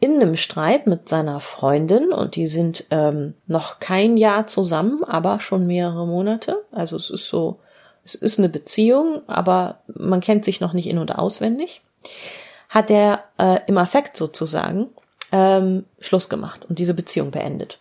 in 0.05 0.21
einem 0.21 0.37
Streit 0.37 0.85
mit 0.85 1.09
seiner 1.09 1.39
Freundin 1.39 2.13
und 2.13 2.35
die 2.35 2.45
sind 2.45 2.85
ähm, 2.91 3.33
noch 3.47 3.79
kein 3.79 4.17
Jahr 4.17 4.45
zusammen, 4.45 5.03
aber 5.03 5.39
schon 5.39 5.65
mehrere 5.65 6.05
Monate. 6.05 6.63
Also 6.71 6.95
es 6.95 7.09
ist 7.09 7.27
so, 7.27 7.59
es 8.03 8.13
ist 8.13 8.37
eine 8.37 8.49
Beziehung, 8.49 9.27
aber 9.27 9.79
man 9.87 10.19
kennt 10.21 10.45
sich 10.45 10.61
noch 10.61 10.73
nicht 10.73 10.87
in- 10.87 10.99
und 10.99 11.15
auswendig. 11.15 11.81
Hat 12.69 12.91
er 12.91 13.23
äh, 13.39 13.59
im 13.65 13.79
Affekt 13.79 14.15
sozusagen 14.15 14.89
ähm, 15.31 15.85
Schluss 15.99 16.29
gemacht 16.29 16.67
und 16.69 16.77
diese 16.77 16.93
Beziehung 16.93 17.31
beendet. 17.31 17.79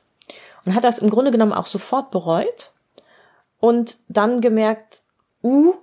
Und 0.65 0.75
hat 0.75 0.85
das 0.85 1.01
im 1.01 1.11
Grunde 1.11 1.31
genommen 1.31 1.53
auch 1.53 1.67
sofort 1.67 2.11
bereut 2.11 2.73
und 3.61 3.99
dann 4.09 4.41
gemerkt, 4.41 5.03
uh, 5.43 5.75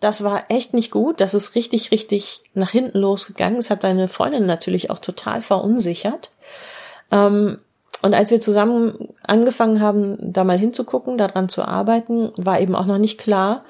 das 0.00 0.22
war 0.22 0.44
echt 0.48 0.74
nicht 0.74 0.90
gut. 0.90 1.20
Das 1.20 1.34
ist 1.34 1.54
richtig, 1.54 1.90
richtig 1.90 2.42
nach 2.54 2.70
hinten 2.70 2.98
losgegangen. 2.98 3.58
Es 3.58 3.70
hat 3.70 3.82
seine 3.82 4.08
Freundin 4.08 4.46
natürlich 4.46 4.90
auch 4.90 4.98
total 4.98 5.42
verunsichert. 5.42 6.30
Ähm, 7.10 7.58
und 8.00 8.14
als 8.14 8.30
wir 8.30 8.40
zusammen 8.40 9.08
angefangen 9.24 9.80
haben, 9.80 10.16
da 10.20 10.44
mal 10.44 10.58
hinzugucken, 10.58 11.18
daran 11.18 11.48
zu 11.48 11.64
arbeiten, 11.64 12.30
war 12.36 12.60
eben 12.60 12.76
auch 12.76 12.86
noch 12.86 12.98
nicht 12.98 13.18
klar, 13.18 13.64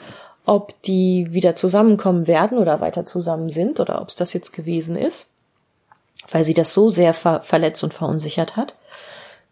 ob 0.44 0.80
die 0.82 1.28
wieder 1.30 1.56
zusammenkommen 1.56 2.26
werden 2.26 2.58
oder 2.58 2.80
weiter 2.80 3.06
zusammen 3.06 3.48
sind 3.48 3.80
oder 3.80 4.02
ob 4.02 4.08
es 4.08 4.16
das 4.16 4.34
jetzt 4.34 4.52
gewesen 4.52 4.96
ist, 4.96 5.32
weil 6.30 6.44
sie 6.44 6.54
das 6.54 6.74
so 6.74 6.90
sehr 6.90 7.14
ver 7.14 7.40
verletzt 7.40 7.84
und 7.84 7.94
verunsichert 7.94 8.56
hat 8.56 8.74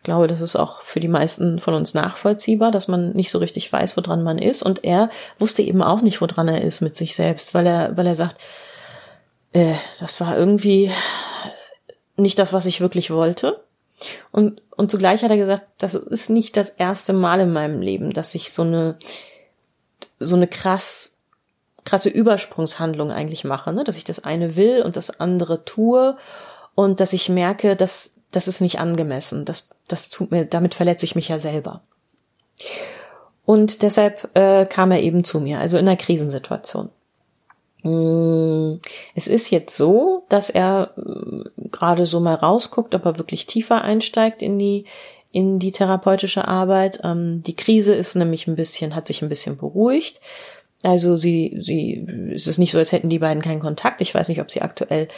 glaube, 0.03 0.29
das 0.29 0.41
ist 0.41 0.57
auch 0.57 0.83
für 0.83 1.00
die 1.00 1.09
meisten 1.09 1.59
von 1.59 1.75
uns 1.75 1.93
nachvollziehbar, 1.93 2.71
dass 2.71 2.88
man 2.88 3.12
nicht 3.12 3.31
so 3.31 3.38
richtig 3.38 3.73
weiß, 3.73 3.97
woran 3.97 4.23
man 4.23 4.38
ist. 4.38 4.62
Und 4.62 4.85
er 4.85 5.11
wusste 5.38 5.62
eben 5.62 5.83
auch 5.83 6.00
nicht, 6.00 6.21
woran 6.21 6.49
er 6.49 6.62
ist 6.62 6.81
mit 6.81 6.97
sich 6.97 7.17
selbst, 7.17 7.55
weil 7.55 7.67
er, 7.67 7.97
weil 7.97 8.07
er 8.07 8.15
sagt, 8.15 8.37
äh, 9.53 9.75
das 9.99 10.21
war 10.21 10.37
irgendwie 10.37 10.91
nicht 12.17 12.38
das, 12.38 12.53
was 12.53 12.67
ich 12.67 12.81
wirklich 12.81 13.11
wollte. 13.11 13.61
Und, 14.31 14.62
und 14.76 14.91
zugleich 14.91 15.23
hat 15.23 15.31
er 15.31 15.37
gesagt, 15.37 15.67
das 15.79 15.95
ist 15.95 16.31
nicht 16.31 16.57
das 16.57 16.71
erste 16.71 17.12
Mal 17.12 17.41
in 17.41 17.53
meinem 17.53 17.81
Leben, 17.81 18.12
dass 18.12 18.35
ich 18.35 18.53
so 18.53 18.62
eine, 18.62 18.99
so 20.21 20.37
eine 20.37 20.47
krass, 20.47 21.19
krasse 21.85 22.11
Übersprungshandlung 22.11 23.11
eigentlich 23.11 23.45
mache, 23.45 23.73
ne? 23.73 23.85
dass 23.85 23.97
ich 23.97 24.05
das 24.05 24.23
eine 24.23 24.57
will 24.57 24.83
und 24.83 24.97
das 24.97 25.19
andere 25.21 25.65
tue 25.65 26.17
und 26.75 27.00
dass 27.00 27.12
ich 27.12 27.29
merke, 27.29 27.75
dass 27.75 28.12
das 28.33 28.49
ist 28.49 28.61
nicht 28.61 28.79
angemessen. 28.79 29.45
Das, 29.45 29.71
das 29.88 30.09
tut 30.09 30.31
mir, 30.31 30.45
damit 30.45 30.75
verletze 30.75 31.07
ich 31.07 31.14
mich 31.14 31.28
ja 31.28 31.38
selber. 31.38 31.83
Und 33.45 33.83
deshalb 33.83 34.31
äh, 34.35 34.66
kam 34.66 34.90
er 34.90 35.02
eben 35.02 35.23
zu 35.25 35.40
mir, 35.40 35.61
also 35.61 35.78
in 35.78 35.87
einer 35.87 35.97
Krisensituation. 35.97 36.90
Mm, 37.83 38.81
es 39.14 39.28
ist 39.28 39.50
jetzt 39.50 39.76
so, 39.76 40.25
dass 40.28 40.50
er 40.50 40.95
äh, 40.97 41.69
gerade 41.71 42.07
so 42.07 42.19
mal 42.19 42.35
rausguckt, 42.35 42.95
ob 42.95 43.05
er 43.05 43.19
wirklich 43.19 43.47
tiefer 43.47 43.83
einsteigt 43.83 44.43
in 44.43 44.59
die 44.59 44.87
in 45.31 45.59
die 45.59 45.71
therapeutische 45.71 46.49
Arbeit. 46.49 47.00
Ähm, 47.05 47.43
die 47.43 47.55
Krise 47.55 47.95
ist 47.95 48.16
nämlich 48.16 48.47
ein 48.47 48.57
bisschen, 48.57 48.95
hat 48.95 49.07
sich 49.07 49.23
ein 49.23 49.28
bisschen 49.28 49.59
beruhigt. 49.59 50.21
Also 50.83 51.16
sie, 51.16 51.59
sie, 51.61 52.33
es 52.35 52.47
ist 52.47 52.59
nicht 52.59 52.73
so, 52.73 52.78
als 52.78 52.90
hätten 52.90 53.11
die 53.11 53.19
beiden 53.19 53.43
keinen 53.43 53.61
Kontakt. 53.61 54.00
Ich 54.00 54.14
weiß 54.14 54.28
nicht, 54.28 54.40
ob 54.40 54.50
sie 54.50 54.62
aktuell 54.62 55.09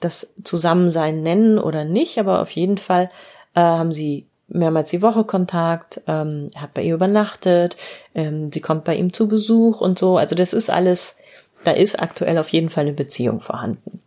das 0.00 0.32
Zusammensein 0.44 1.22
nennen 1.22 1.58
oder 1.58 1.84
nicht, 1.84 2.18
aber 2.18 2.40
auf 2.40 2.50
jeden 2.50 2.78
Fall 2.78 3.10
äh, 3.54 3.60
haben 3.60 3.92
sie 3.92 4.26
mehrmals 4.48 4.90
die 4.90 5.02
Woche 5.02 5.24
Kontakt, 5.24 6.02
ähm, 6.06 6.48
hat 6.54 6.74
bei 6.74 6.82
ihr 6.82 6.94
übernachtet, 6.94 7.76
ähm, 8.14 8.50
sie 8.52 8.60
kommt 8.60 8.84
bei 8.84 8.94
ihm 8.96 9.12
zu 9.12 9.28
Besuch 9.28 9.80
und 9.80 9.98
so. 9.98 10.18
Also 10.18 10.36
das 10.36 10.52
ist 10.52 10.70
alles, 10.70 11.18
da 11.64 11.72
ist 11.72 12.00
aktuell 12.00 12.38
auf 12.38 12.50
jeden 12.50 12.68
Fall 12.68 12.84
eine 12.84 12.92
Beziehung 12.92 13.40
vorhanden. 13.40 14.00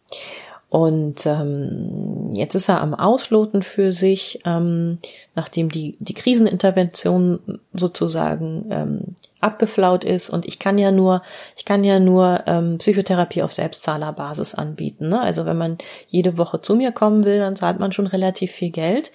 Und 0.70 1.26
ähm, 1.26 2.28
jetzt 2.34 2.54
ist 2.54 2.68
er 2.68 2.82
am 2.82 2.94
Ausloten 2.94 3.62
für 3.62 3.94
sich, 3.94 4.42
ähm, 4.44 5.00
nachdem 5.34 5.70
die, 5.70 5.96
die 6.00 6.14
Krisenintervention 6.14 7.62
sozusagen 7.74 8.66
ähm, 8.70 9.16
abgeflaut 9.40 10.04
ist. 10.04 10.30
Und 10.30 10.46
ich 10.46 10.60
kann 10.60 10.78
ja 10.78 10.92
nur, 10.92 11.22
ich 11.56 11.64
kann 11.64 11.86
ja 11.86 12.00
nur 12.00 12.44
ähm, 12.48 12.80
Psychotherapie 12.80 13.44
auf 13.44 13.54
Selbstzahlerbasis 13.54 14.56
anbieten. 14.56 15.08
Ne? 15.08 15.22
Also 15.22 15.46
wenn 15.46 15.58
man 15.58 15.78
jede 16.08 16.38
Woche 16.38 16.62
zu 16.62 16.76
mir 16.76 16.92
kommen 16.92 17.24
will, 17.24 17.40
dann 17.40 17.56
zahlt 17.56 17.80
man 17.80 17.94
schon 17.94 18.08
relativ 18.08 18.52
viel 18.52 18.72
Geld. 18.72 19.14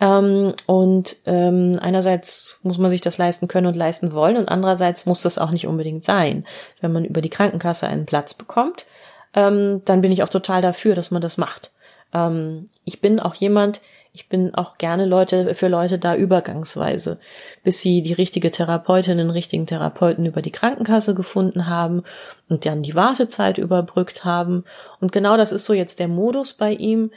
Ähm, 0.00 0.54
und 0.66 1.18
ähm, 1.26 1.78
einerseits 1.80 2.58
muss 2.64 2.78
man 2.78 2.90
sich 2.90 3.00
das 3.00 3.16
leisten 3.16 3.46
können 3.46 3.68
und 3.68 3.76
leisten 3.76 4.12
wollen 4.12 4.38
und 4.38 4.48
andererseits 4.48 5.06
muss 5.06 5.20
das 5.20 5.38
auch 5.38 5.50
nicht 5.52 5.68
unbedingt 5.68 6.04
sein. 6.04 6.46
Wenn 6.80 6.92
man 6.92 7.04
über 7.04 7.20
die 7.20 7.28
Krankenkasse 7.28 7.86
einen 7.86 8.06
Platz 8.06 8.34
bekommt, 8.34 8.86
ähm, 9.34 9.82
dann 9.84 10.00
bin 10.00 10.12
ich 10.12 10.22
auch 10.22 10.28
total 10.28 10.62
dafür, 10.62 10.94
dass 10.94 11.10
man 11.10 11.22
das 11.22 11.38
macht. 11.38 11.70
Ähm, 12.12 12.66
ich 12.84 13.00
bin 13.00 13.20
auch 13.20 13.34
jemand, 13.34 13.80
ich 14.12 14.28
bin 14.28 14.54
auch 14.54 14.76
gerne 14.76 15.06
Leute 15.06 15.54
für 15.54 15.68
Leute 15.68 15.98
da 15.98 16.16
übergangsweise, 16.16 17.20
bis 17.62 17.80
sie 17.80 18.02
die 18.02 18.12
richtige 18.12 18.50
Therapeutin, 18.50 19.18
den 19.18 19.30
richtigen 19.30 19.66
Therapeuten 19.66 20.26
über 20.26 20.42
die 20.42 20.50
Krankenkasse 20.50 21.14
gefunden 21.14 21.68
haben 21.68 22.02
und 22.48 22.66
dann 22.66 22.82
die 22.82 22.96
Wartezeit 22.96 23.58
überbrückt 23.58 24.24
haben. 24.24 24.64
Und 25.00 25.12
genau 25.12 25.36
das 25.36 25.52
ist 25.52 25.64
so 25.64 25.74
jetzt 25.74 26.00
der 26.00 26.08
Modus 26.08 26.54
bei 26.54 26.72
ihm, 26.72 27.12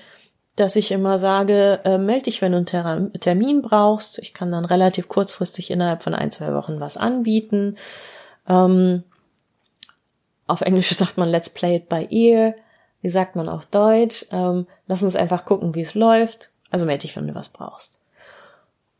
dass 0.55 0.75
ich 0.75 0.91
immer 0.91 1.17
sage, 1.17 1.79
äh, 1.83 1.97
melde 1.97 2.25
dich, 2.25 2.43
wenn 2.43 2.51
du 2.51 2.59
einen 2.59 3.13
Termin 3.13 3.63
brauchst. 3.63 4.19
Ich 4.19 4.35
kann 4.35 4.51
dann 4.51 4.65
relativ 4.65 5.07
kurzfristig 5.07 5.71
innerhalb 5.71 6.03
von 6.03 6.13
ein, 6.13 6.29
zwei 6.29 6.53
Wochen 6.53 6.79
was 6.79 6.97
anbieten. 6.97 7.77
Ähm, 8.47 9.03
auf 10.53 10.61
Englisch 10.61 10.89
sagt 10.95 11.17
man 11.17 11.29
Let's 11.29 11.49
play 11.49 11.75
it 11.75 11.89
by 11.89 12.07
ear. 12.09 12.53
Wie 13.01 13.09
sagt 13.09 13.35
man 13.35 13.49
auf 13.49 13.65
Deutsch? 13.65 14.25
Ähm, 14.31 14.67
lass 14.87 15.03
uns 15.03 15.17
einfach 15.17 15.43
gucken, 15.43 15.75
wie 15.75 15.81
es 15.81 15.95
läuft. 15.95 16.51
Also 16.69 16.85
melde 16.85 17.01
dich, 17.01 17.15
wenn 17.15 17.27
du 17.27 17.35
was 17.35 17.49
brauchst. 17.49 17.99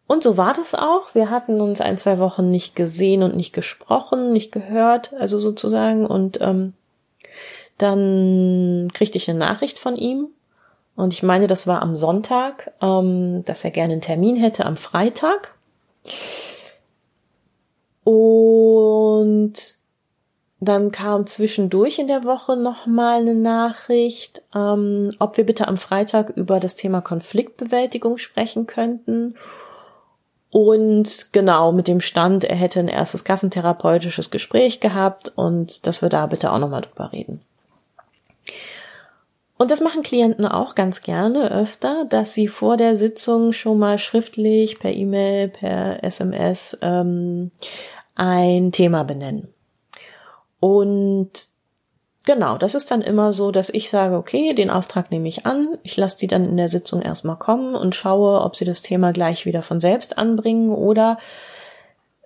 Und 0.06 0.22
so 0.24 0.36
war 0.36 0.54
das 0.54 0.76
auch. 0.76 1.16
Wir 1.16 1.30
hatten 1.30 1.62
uns 1.62 1.80
ein, 1.80 1.98
zwei 1.98 2.18
Wochen 2.18 2.50
nicht 2.50 2.76
gesehen 2.76 3.24
und 3.24 3.36
nicht 3.36 3.54
gesprochen, 3.54 4.34
nicht 4.34 4.52
gehört, 4.52 5.14
also 5.14 5.40
sozusagen. 5.40 6.06
Und 6.06 6.40
ähm, 6.42 6.74
dann 7.78 8.92
kriegte 8.94 9.18
ich 9.18 9.30
eine 9.30 9.40
Nachricht 9.40 9.80
von 9.80 9.96
ihm. 9.96 10.28
Und 10.96 11.14
ich 11.14 11.24
meine, 11.24 11.48
das 11.48 11.66
war 11.66 11.82
am 11.82 11.96
Sonntag, 11.96 12.72
ähm, 12.82 13.44
dass 13.46 13.64
er 13.64 13.72
gerne 13.72 13.94
einen 13.94 14.02
Termin 14.02 14.36
hätte 14.36 14.66
am 14.66 14.76
Freitag. 14.76 15.56
Und 18.04 19.78
dann 20.66 20.92
kam 20.92 21.26
zwischendurch 21.26 22.00
in 22.00 22.08
der 22.08 22.24
Woche 22.24 22.56
nochmal 22.56 23.22
eine 23.22 23.36
Nachricht, 23.36 24.42
ähm, 24.54 25.14
ob 25.20 25.38
wir 25.38 25.46
bitte 25.46 25.68
am 25.68 25.78
Freitag 25.78 26.30
über 26.32 26.60
das 26.60 26.76
Thema 26.76 27.02
Konfliktbewältigung 27.02 28.18
sprechen 28.18 28.68
könnten. 28.68 29.36
Und 30.50 31.30
genau 31.32 31.72
mit 31.72 31.88
dem 31.88 32.00
Stand, 32.00 32.44
er 32.44 32.56
hätte 32.56 32.80
ein 32.80 32.88
erstes 32.88 33.24
kassentherapeutisches 33.24 34.30
Gespräch 34.30 34.80
gehabt 34.80 35.32
und 35.36 35.88
dass 35.88 36.04
wir 36.04 36.10
da 36.10 36.28
bitte 36.28 36.52
auch 36.52 36.60
nochmal 36.60 36.82
drüber 36.82 37.12
reden. 37.12 37.42
Und 39.58 39.72
das 39.72 39.82
machen 39.82 40.04
Klienten 40.04 40.46
auch 40.46 40.76
ganz 40.76 41.02
gerne 41.02 41.50
öfter, 41.52 42.06
dass 42.06 42.34
sie 42.34 42.48
vor 42.48 42.78
der 42.78 42.96
Sitzung 42.96 43.54
schon 43.54 43.80
mal 43.80 43.98
schriftlich, 43.98 44.78
per 44.78 44.92
E-Mail, 44.92 45.48
per 45.48 46.04
SMS 46.04 46.78
ähm, 46.82 47.52
ein 48.16 48.72
Thema 48.72 49.04
benennen. 49.04 49.54
Und 50.64 51.30
genau, 52.24 52.58
das 52.58 52.74
ist 52.74 52.90
dann 52.90 53.02
immer 53.02 53.34
so, 53.34 53.52
dass 53.52 53.70
ich 53.70 53.90
sage, 53.90 54.16
okay, 54.16 54.54
den 54.54 54.70
Auftrag 54.70 55.12
nehme 55.12 55.28
ich 55.28 55.46
an, 55.46 55.78
ich 55.84 55.98
lasse 55.98 56.18
die 56.20 56.28
dann 56.28 56.48
in 56.48 56.56
der 56.56 56.70
Sitzung 56.70 57.02
erstmal 57.02 57.36
kommen 57.36 57.76
und 57.76 57.96
schaue, 57.96 58.40
ob 58.40 58.56
sie 58.56 58.64
das 58.64 58.82
Thema 58.82 59.12
gleich 59.12 59.46
wieder 59.46 59.62
von 59.62 59.82
selbst 59.82 60.18
anbringen 60.18 60.70
oder 60.70 61.18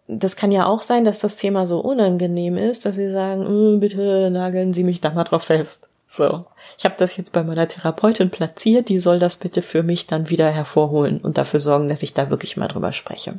das 0.08 0.36
kann 0.36 0.52
ja 0.52 0.68
auch 0.68 0.84
sein, 0.84 1.04
dass 1.04 1.18
das 1.18 1.36
Thema 1.36 1.66
so 1.66 1.80
unangenehm 1.80 2.58
ist, 2.58 2.86
dass 2.86 2.96
sie 2.96 3.10
sagen, 3.10 3.78
mm, 3.78 3.80
bitte 3.80 4.30
nageln 4.30 4.72
Sie 4.72 4.84
mich 4.84 5.02
da 5.02 5.10
mal 5.10 5.24
drauf 5.24 5.46
fest. 5.46 5.90
So, 6.08 6.46
ich 6.78 6.86
habe 6.86 6.96
das 6.96 7.18
jetzt 7.18 7.34
bei 7.34 7.42
meiner 7.42 7.68
Therapeutin 7.68 8.30
platziert, 8.30 8.90
die 8.90 9.00
soll 9.00 9.18
das 9.18 9.38
bitte 9.38 9.64
für 9.64 9.82
mich 9.82 10.06
dann 10.06 10.30
wieder 10.30 10.52
hervorholen 10.52 11.22
und 11.22 11.40
dafür 11.40 11.60
sorgen, 11.60 11.90
dass 11.90 12.04
ich 12.04 12.14
da 12.14 12.30
wirklich 12.30 12.56
mal 12.56 12.68
drüber 12.68 12.94
spreche. 12.94 13.34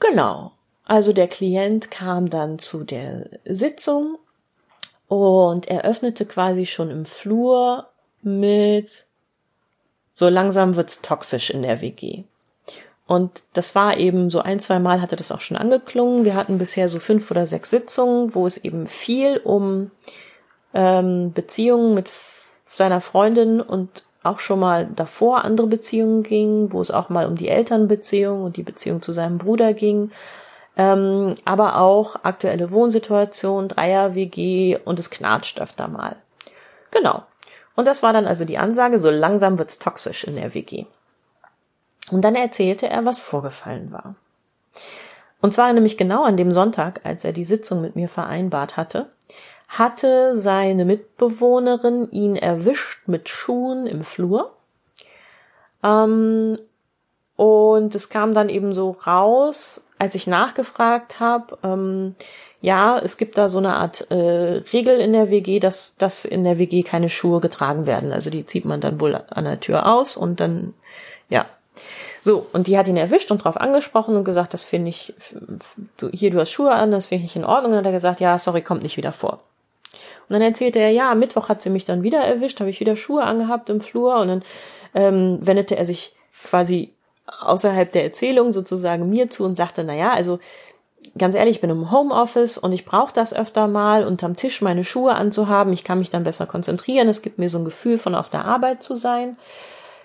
Genau. 0.00 0.52
Also 0.84 1.12
der 1.12 1.28
Klient 1.28 1.90
kam 1.90 2.30
dann 2.30 2.58
zu 2.58 2.84
der 2.84 3.28
Sitzung 3.44 4.18
und 5.08 5.68
er 5.68 5.84
öffnete 5.84 6.26
quasi 6.26 6.66
schon 6.66 6.90
im 6.90 7.04
Flur 7.04 7.88
mit 8.22 9.06
so 10.12 10.28
langsam 10.28 10.76
wird's 10.76 11.00
toxisch 11.00 11.50
in 11.50 11.62
der 11.62 11.80
WG. 11.80 12.24
Und 13.06 13.42
das 13.52 13.74
war 13.74 13.96
eben 13.98 14.30
so 14.30 14.40
ein, 14.40 14.60
zwei 14.60 14.78
Mal 14.78 15.00
hatte 15.00 15.16
das 15.16 15.32
auch 15.32 15.40
schon 15.40 15.56
angeklungen. 15.56 16.24
Wir 16.24 16.34
hatten 16.34 16.58
bisher 16.58 16.88
so 16.88 16.98
fünf 16.98 17.30
oder 17.30 17.46
sechs 17.46 17.70
Sitzungen, 17.70 18.34
wo 18.34 18.46
es 18.46 18.58
eben 18.58 18.86
viel 18.86 19.38
um 19.38 19.90
ähm, 20.72 21.32
Beziehungen 21.32 21.94
mit 21.94 22.10
seiner 22.64 23.00
Freundin 23.00 23.60
und 23.60 24.04
auch 24.22 24.38
schon 24.38 24.60
mal 24.60 24.88
davor 24.94 25.44
andere 25.44 25.66
Beziehungen 25.66 26.22
ging, 26.22 26.72
wo 26.72 26.80
es 26.80 26.90
auch 26.90 27.08
mal 27.08 27.26
um 27.26 27.34
die 27.34 27.48
Elternbeziehung 27.48 28.44
und 28.44 28.56
die 28.56 28.62
Beziehung 28.62 29.02
zu 29.02 29.12
seinem 29.12 29.38
Bruder 29.38 29.74
ging, 29.74 30.10
ähm, 30.76 31.34
aber 31.44 31.78
auch 31.78 32.16
aktuelle 32.22 32.70
Wohnsituation, 32.70 33.68
Dreier-WG 33.68 34.78
und 34.84 34.98
es 34.98 35.10
knatscht 35.10 35.60
öfter 35.60 35.88
mal. 35.88 36.16
Genau. 36.90 37.22
Und 37.74 37.86
das 37.86 38.02
war 38.02 38.12
dann 38.12 38.26
also 38.26 38.44
die 38.44 38.58
Ansage, 38.58 38.98
so 38.98 39.10
langsam 39.10 39.58
wird's 39.58 39.78
toxisch 39.78 40.24
in 40.24 40.36
der 40.36 40.54
WG. 40.54 40.86
Und 42.10 42.22
dann 42.24 42.34
erzählte 42.34 42.88
er, 42.88 43.04
was 43.04 43.20
vorgefallen 43.20 43.92
war. 43.92 44.14
Und 45.40 45.52
zwar 45.54 45.72
nämlich 45.72 45.96
genau 45.96 46.24
an 46.24 46.36
dem 46.36 46.52
Sonntag, 46.52 47.00
als 47.04 47.24
er 47.24 47.32
die 47.32 47.44
Sitzung 47.44 47.80
mit 47.80 47.96
mir 47.96 48.08
vereinbart 48.08 48.76
hatte, 48.76 49.10
hatte 49.68 50.36
seine 50.36 50.84
Mitbewohnerin 50.84 52.10
ihn 52.10 52.36
erwischt 52.36 53.08
mit 53.08 53.28
Schuhen 53.28 53.86
im 53.86 54.04
Flur. 54.04 54.52
Ähm, 55.82 56.58
und 57.42 57.96
es 57.96 58.08
kam 58.08 58.34
dann 58.34 58.48
eben 58.48 58.72
so 58.72 58.92
raus, 59.04 59.84
als 59.98 60.14
ich 60.14 60.28
nachgefragt 60.28 61.18
habe, 61.18 61.58
ähm, 61.64 62.14
ja, 62.60 63.00
es 63.00 63.16
gibt 63.16 63.36
da 63.36 63.48
so 63.48 63.58
eine 63.58 63.74
Art 63.74 64.08
äh, 64.12 64.62
Regel 64.72 65.00
in 65.00 65.12
der 65.12 65.28
WG, 65.28 65.58
dass, 65.58 65.96
dass 65.96 66.24
in 66.24 66.44
der 66.44 66.58
WG 66.58 66.84
keine 66.84 67.08
Schuhe 67.08 67.40
getragen 67.40 67.84
werden. 67.84 68.12
Also 68.12 68.30
die 68.30 68.46
zieht 68.46 68.64
man 68.64 68.80
dann 68.80 69.00
wohl 69.00 69.16
an 69.16 69.44
der 69.44 69.58
Tür 69.58 69.92
aus 69.92 70.16
und 70.16 70.38
dann, 70.38 70.74
ja. 71.30 71.46
So, 72.20 72.46
und 72.52 72.68
die 72.68 72.78
hat 72.78 72.86
ihn 72.86 72.96
erwischt 72.96 73.32
und 73.32 73.42
drauf 73.42 73.56
angesprochen 73.56 74.14
und 74.14 74.22
gesagt, 74.22 74.54
das 74.54 74.62
finde 74.62 74.90
ich, 74.90 75.12
du, 75.96 76.10
hier, 76.12 76.30
du 76.30 76.38
hast 76.38 76.52
Schuhe 76.52 76.70
an, 76.70 76.92
das 76.92 77.06
finde 77.06 77.24
ich 77.24 77.34
in 77.34 77.44
Ordnung. 77.44 77.72
Und 77.72 77.78
dann 77.78 77.84
hat 77.84 77.90
er 77.90 77.96
gesagt, 77.96 78.20
ja, 78.20 78.38
sorry, 78.38 78.62
kommt 78.62 78.84
nicht 78.84 78.96
wieder 78.96 79.12
vor. 79.12 79.40
Und 80.28 80.34
dann 80.34 80.42
erzählte 80.42 80.78
er, 80.78 80.90
ja, 80.90 81.12
Mittwoch 81.16 81.48
hat 81.48 81.60
sie 81.60 81.70
mich 81.70 81.86
dann 81.86 82.04
wieder 82.04 82.20
erwischt, 82.20 82.60
habe 82.60 82.70
ich 82.70 82.78
wieder 82.78 82.94
Schuhe 82.94 83.24
angehabt 83.24 83.68
im 83.68 83.80
Flur 83.80 84.18
und 84.18 84.28
dann 84.28 84.42
ähm, 84.94 85.38
wendete 85.42 85.76
er 85.76 85.84
sich 85.84 86.14
quasi 86.44 86.92
außerhalb 87.40 87.90
der 87.90 88.04
Erzählung 88.04 88.52
sozusagen 88.52 89.08
mir 89.08 89.30
zu 89.30 89.44
und 89.44 89.56
sagte, 89.56 89.84
na 89.84 89.94
ja, 89.94 90.12
also 90.12 90.38
ganz 91.18 91.34
ehrlich, 91.34 91.56
ich 91.56 91.60
bin 91.60 91.70
im 91.70 91.90
Homeoffice 91.90 92.58
und 92.58 92.72
ich 92.72 92.84
brauche 92.84 93.12
das 93.12 93.34
öfter 93.34 93.66
mal, 93.68 94.06
unterm 94.06 94.36
Tisch 94.36 94.62
meine 94.62 94.84
Schuhe 94.84 95.14
anzuhaben. 95.14 95.72
Ich 95.72 95.84
kann 95.84 95.98
mich 95.98 96.10
dann 96.10 96.24
besser 96.24 96.46
konzentrieren. 96.46 97.08
Es 97.08 97.22
gibt 97.22 97.38
mir 97.38 97.48
so 97.48 97.58
ein 97.58 97.64
Gefühl 97.64 97.98
von 97.98 98.14
auf 98.14 98.28
der 98.28 98.44
Arbeit 98.44 98.82
zu 98.82 98.94
sein. 98.94 99.36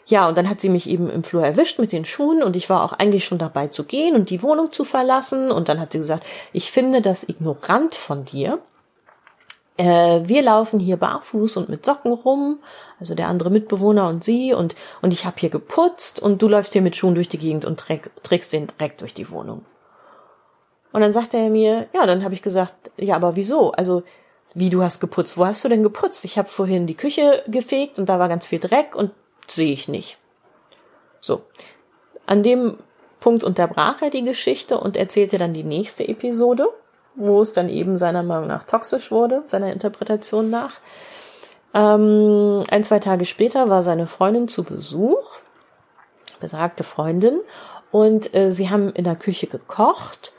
Ja, 0.07 0.27
und 0.27 0.37
dann 0.37 0.49
hat 0.49 0.61
sie 0.61 0.69
mich 0.69 0.89
eben 0.89 1.09
im 1.09 1.23
Flur 1.23 1.45
erwischt 1.45 1.79
mit 1.79 1.91
den 1.91 2.05
Schuhen 2.05 2.41
und 2.41 2.55
ich 2.55 2.69
war 2.69 2.83
auch 2.83 2.93
eigentlich 2.93 3.25
schon 3.25 3.39
dabei 3.39 3.67
zu 3.67 3.83
gehen 3.83 4.15
und 4.15 4.29
die 4.29 4.41
Wohnung 4.41 4.71
zu 4.71 4.85
verlassen. 4.85 5.51
Und 5.51 5.67
dann 5.67 5.81
hat 5.81 5.91
sie 5.91 5.97
gesagt, 5.99 6.25
ich 6.53 6.71
finde 6.71 7.01
das 7.01 7.27
ignorant 7.27 7.93
von 7.93 8.23
dir. 8.23 8.59
Äh, 9.77 10.21
wir 10.23 10.41
laufen 10.41 10.79
hier 10.79 10.97
barfuß 10.97 11.57
und 11.57 11.69
mit 11.69 11.85
Socken 11.85 12.13
rum 12.13 12.59
also 12.99 13.15
der 13.15 13.27
andere 13.27 13.49
Mitbewohner 13.49 14.07
und 14.07 14.23
sie 14.23 14.53
und, 14.53 14.75
und 15.01 15.13
ich 15.13 15.25
habe 15.25 15.37
hier 15.39 15.49
geputzt 15.49 16.21
und 16.21 16.41
du 16.41 16.47
läufst 16.47 16.73
hier 16.73 16.81
mit 16.81 16.95
Schuhen 16.95 17.15
durch 17.15 17.29
die 17.29 17.37
Gegend 17.37 17.65
und 17.65 17.79
träg, 17.79 18.09
trägst 18.23 18.53
den 18.53 18.67
Dreck 18.67 18.97
durch 18.97 19.13
die 19.13 19.29
Wohnung. 19.29 19.65
Und 20.93 21.01
dann 21.01 21.13
sagte 21.13 21.37
er 21.37 21.49
mir, 21.49 21.87
ja, 21.93 22.05
dann 22.05 22.23
habe 22.23 22.33
ich 22.33 22.41
gesagt, 22.41 22.91
ja, 22.97 23.15
aber 23.15 23.35
wieso? 23.35 23.71
Also, 23.71 24.03
wie 24.53 24.69
du 24.69 24.81
hast 24.81 24.99
geputzt? 24.99 25.37
Wo 25.37 25.45
hast 25.45 25.63
du 25.63 25.69
denn 25.69 25.83
geputzt? 25.83 26.25
Ich 26.25 26.37
habe 26.37 26.49
vorhin 26.49 26.87
die 26.87 26.95
Küche 26.95 27.43
gefegt 27.47 27.99
und 27.99 28.07
da 28.09 28.17
war 28.17 28.29
ganz 28.29 28.47
viel 28.47 28.59
Dreck 28.59 28.95
und 28.95 29.11
sehe 29.45 29.73
ich 29.73 29.87
nicht. 29.87 30.17
So. 31.19 31.43
An 32.25 32.41
dem 32.41 32.77
Punkt 33.19 33.43
unterbrach 33.43 34.01
er 34.01 34.09
die 34.09 34.23
Geschichte 34.23 34.79
und 34.79 34.97
erzählte 34.97 35.37
dann 35.37 35.53
die 35.53 35.63
nächste 35.63 36.07
Episode, 36.07 36.69
wo 37.17 37.41
es 37.41 37.51
dann 37.51 37.67
eben 37.67 37.97
seiner 37.97 38.23
Meinung 38.23 38.47
nach 38.47 38.63
toxisch 38.63 39.11
wurde, 39.11 39.43
seiner 39.47 39.73
Interpretation 39.73 40.49
nach. 40.49 40.79
Ähm, 41.73 42.63
ein, 42.69 42.83
zwei 42.83 42.99
Tage 42.99 43.25
später 43.25 43.69
war 43.69 43.83
seine 43.83 44.07
Freundin 44.07 44.47
zu 44.47 44.63
Besuch, 44.63 45.35
besagte 46.39 46.83
Freundin, 46.83 47.39
und 47.91 48.33
äh, 48.35 48.51
sie 48.51 48.69
haben 48.69 48.91
in 48.93 49.03
der 49.03 49.15
Küche 49.15 49.47
gekocht 49.47 50.31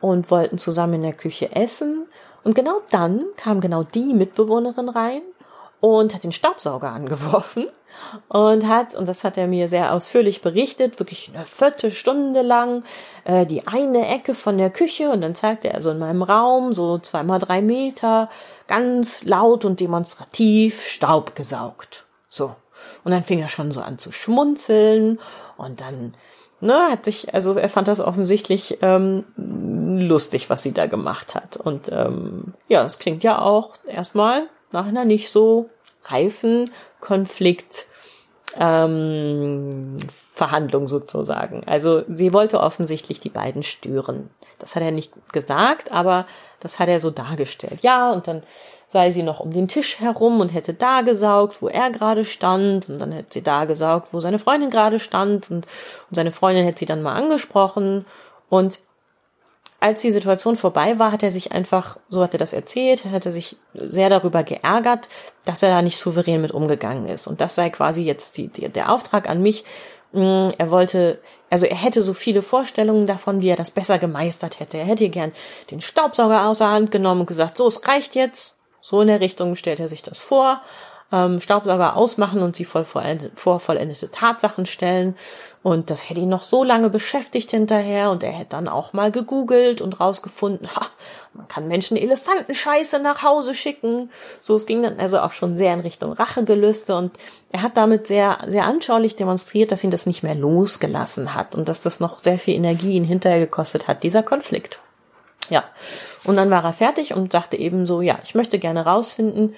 und 0.00 0.30
wollten 0.30 0.58
zusammen 0.58 0.94
in 0.94 1.02
der 1.02 1.12
Küche 1.14 1.54
essen. 1.56 2.06
Und 2.44 2.54
genau 2.54 2.80
dann 2.90 3.24
kam 3.36 3.60
genau 3.60 3.82
die 3.82 4.14
Mitbewohnerin 4.14 4.88
rein 4.88 5.22
und 5.86 6.14
hat 6.14 6.24
den 6.24 6.32
Staubsauger 6.32 6.88
angeworfen 6.92 7.68
und 8.28 8.68
hat, 8.68 8.94
und 8.94 9.08
das 9.08 9.24
hat 9.24 9.38
er 9.38 9.46
mir 9.46 9.68
sehr 9.68 9.94
ausführlich 9.94 10.42
berichtet, 10.42 10.98
wirklich 10.98 11.30
eine 11.34 11.46
Viertelstunde 11.46 12.42
lang 12.42 12.84
äh, 13.24 13.46
die 13.46 13.66
eine 13.66 14.06
Ecke 14.08 14.34
von 14.34 14.58
der 14.58 14.70
Küche 14.70 15.10
und 15.10 15.20
dann 15.22 15.34
zeigte 15.34 15.70
er 15.70 15.80
so 15.80 15.90
in 15.90 15.98
meinem 15.98 16.22
Raum, 16.22 16.72
so 16.72 16.98
zweimal 16.98 17.38
drei 17.38 17.62
Meter, 17.62 18.28
ganz 18.66 19.24
laut 19.24 19.64
und 19.64 19.80
demonstrativ 19.80 20.86
Staub 20.86 21.34
gesaugt. 21.34 22.04
So. 22.28 22.54
Und 23.04 23.12
dann 23.12 23.24
fing 23.24 23.40
er 23.40 23.48
schon 23.48 23.72
so 23.72 23.80
an 23.80 23.98
zu 23.98 24.12
schmunzeln 24.12 25.18
und 25.56 25.80
dann 25.80 26.14
ne, 26.60 26.74
hat 26.90 27.04
sich, 27.06 27.32
also 27.32 27.54
er 27.54 27.70
fand 27.70 27.88
das 27.88 28.00
offensichtlich 28.00 28.78
ähm, 28.82 29.24
lustig, 29.36 30.50
was 30.50 30.62
sie 30.62 30.72
da 30.72 30.86
gemacht 30.86 31.34
hat. 31.34 31.56
Und 31.56 31.90
ähm, 31.90 32.52
ja, 32.68 32.84
es 32.84 32.98
klingt 32.98 33.24
ja 33.24 33.40
auch 33.40 33.70
erstmal 33.86 34.48
nach 34.72 34.86
einer 34.86 35.04
nicht 35.04 35.30
so 35.30 35.70
reifen 36.10 36.70
ähm, 38.58 39.98
Verhandlung 40.32 40.88
sozusagen. 40.88 41.62
Also 41.66 42.02
sie 42.08 42.32
wollte 42.32 42.60
offensichtlich 42.60 43.20
die 43.20 43.30
beiden 43.30 43.62
stören. 43.62 44.30
Das 44.58 44.74
hat 44.74 44.82
er 44.82 44.90
nicht 44.90 45.12
gesagt, 45.32 45.92
aber 45.92 46.26
das 46.60 46.78
hat 46.78 46.88
er 46.88 47.00
so 47.00 47.10
dargestellt. 47.10 47.82
Ja, 47.82 48.10
und 48.12 48.26
dann 48.26 48.42
sei 48.88 49.10
sie 49.10 49.22
noch 49.22 49.40
um 49.40 49.52
den 49.52 49.68
Tisch 49.68 50.00
herum 50.00 50.40
und 50.40 50.54
hätte 50.54 50.72
da 50.72 51.02
gesaugt, 51.02 51.60
wo 51.60 51.68
er 51.68 51.90
gerade 51.90 52.24
stand, 52.24 52.88
und 52.88 52.98
dann 52.98 53.12
hätte 53.12 53.34
sie 53.34 53.42
da 53.42 53.64
gesaugt, 53.64 54.08
wo 54.12 54.20
seine 54.20 54.38
Freundin 54.38 54.70
gerade 54.70 54.98
stand, 54.98 55.50
und, 55.50 55.66
und 55.66 56.14
seine 56.14 56.32
Freundin 56.32 56.64
hätte 56.64 56.78
sie 56.78 56.86
dann 56.86 57.02
mal 57.02 57.14
angesprochen. 57.14 58.06
Und 58.48 58.80
als 59.78 60.00
die 60.00 60.10
Situation 60.10 60.56
vorbei 60.56 60.98
war, 60.98 61.12
hat 61.12 61.22
er 61.22 61.30
sich 61.30 61.52
einfach, 61.52 61.98
so 62.08 62.22
hat 62.22 62.34
er 62.34 62.38
das 62.38 62.52
erzählt, 62.52 63.04
hat 63.04 63.26
er 63.26 63.32
sich 63.32 63.56
sehr 63.74 64.08
darüber 64.08 64.42
geärgert, 64.42 65.08
dass 65.44 65.62
er 65.62 65.70
da 65.70 65.82
nicht 65.82 65.98
souverän 65.98 66.40
mit 66.40 66.52
umgegangen 66.52 67.06
ist. 67.06 67.26
Und 67.26 67.40
das 67.40 67.54
sei 67.54 67.70
quasi 67.70 68.02
jetzt 68.02 68.38
die, 68.38 68.48
die, 68.48 68.68
der 68.68 68.90
Auftrag 68.90 69.28
an 69.28 69.42
mich, 69.42 69.64
Mm, 70.16 70.48
er 70.56 70.70
wollte, 70.70 71.20
also 71.50 71.66
er 71.66 71.76
hätte 71.76 72.00
so 72.00 72.14
viele 72.14 72.40
Vorstellungen 72.40 73.06
davon, 73.06 73.42
wie 73.42 73.48
er 73.48 73.56
das 73.56 73.70
besser 73.70 73.98
gemeistert 73.98 74.60
hätte. 74.60 74.78
Er 74.78 74.86
hätte 74.86 75.08
gern 75.10 75.32
den 75.70 75.80
Staubsauger 75.80 76.46
außer 76.46 76.70
Hand 76.70 76.90
genommen 76.90 77.20
und 77.22 77.26
gesagt, 77.26 77.58
so, 77.58 77.66
es 77.66 77.86
reicht 77.86 78.14
jetzt. 78.14 78.58
So 78.80 79.00
in 79.00 79.08
der 79.08 79.20
Richtung 79.20 79.56
stellt 79.56 79.80
er 79.80 79.88
sich 79.88 80.02
das 80.02 80.20
vor 80.20 80.62
ähm, 81.12 81.40
Staubsauger 81.40 81.96
ausmachen 81.96 82.42
und 82.42 82.56
sie 82.56 82.64
vor, 82.64 82.84
vor 82.84 83.60
vollendete 83.60 84.10
Tatsachen 84.10 84.66
stellen. 84.66 85.16
Und 85.62 85.90
das 85.90 86.08
hätte 86.08 86.20
ihn 86.20 86.28
noch 86.28 86.42
so 86.42 86.64
lange 86.64 86.90
beschäftigt 86.90 87.50
hinterher 87.50 88.10
und 88.10 88.22
er 88.22 88.32
hätte 88.32 88.50
dann 88.50 88.68
auch 88.68 88.92
mal 88.92 89.12
gegoogelt 89.12 89.80
und 89.80 90.00
rausgefunden, 90.00 90.68
ha, 90.76 90.86
man 91.32 91.46
kann 91.48 91.68
Menschen 91.68 91.96
Elefantenscheiße 91.96 92.98
nach 92.98 93.22
Hause 93.22 93.54
schicken. 93.54 94.10
So, 94.40 94.56
es 94.56 94.66
ging 94.66 94.82
dann 94.82 94.98
also 94.98 95.20
auch 95.20 95.32
schon 95.32 95.56
sehr 95.56 95.74
in 95.74 95.80
Richtung 95.80 96.12
Rachegelüste 96.12 96.96
und 96.96 97.12
er 97.52 97.62
hat 97.62 97.76
damit 97.76 98.06
sehr, 98.06 98.38
sehr 98.48 98.64
anschaulich 98.64 99.16
demonstriert, 99.16 99.70
dass 99.70 99.84
ihn 99.84 99.90
das 99.90 100.06
nicht 100.06 100.22
mehr 100.22 100.34
losgelassen 100.34 101.34
hat 101.34 101.54
und 101.54 101.68
dass 101.68 101.80
das 101.80 102.00
noch 102.00 102.18
sehr 102.18 102.38
viel 102.38 102.54
Energie 102.54 102.94
ihn 102.94 103.04
hinterher 103.04 103.40
gekostet 103.40 103.86
hat, 103.86 104.02
dieser 104.02 104.22
Konflikt. 104.22 104.80
Ja. 105.48 105.64
Und 106.24 106.36
dann 106.36 106.50
war 106.50 106.64
er 106.64 106.72
fertig 106.72 107.14
und 107.14 107.30
sagte 107.30 107.56
eben 107.56 107.86
so, 107.86 108.02
ja, 108.02 108.18
ich 108.24 108.34
möchte 108.34 108.58
gerne 108.58 108.84
rausfinden, 108.84 109.54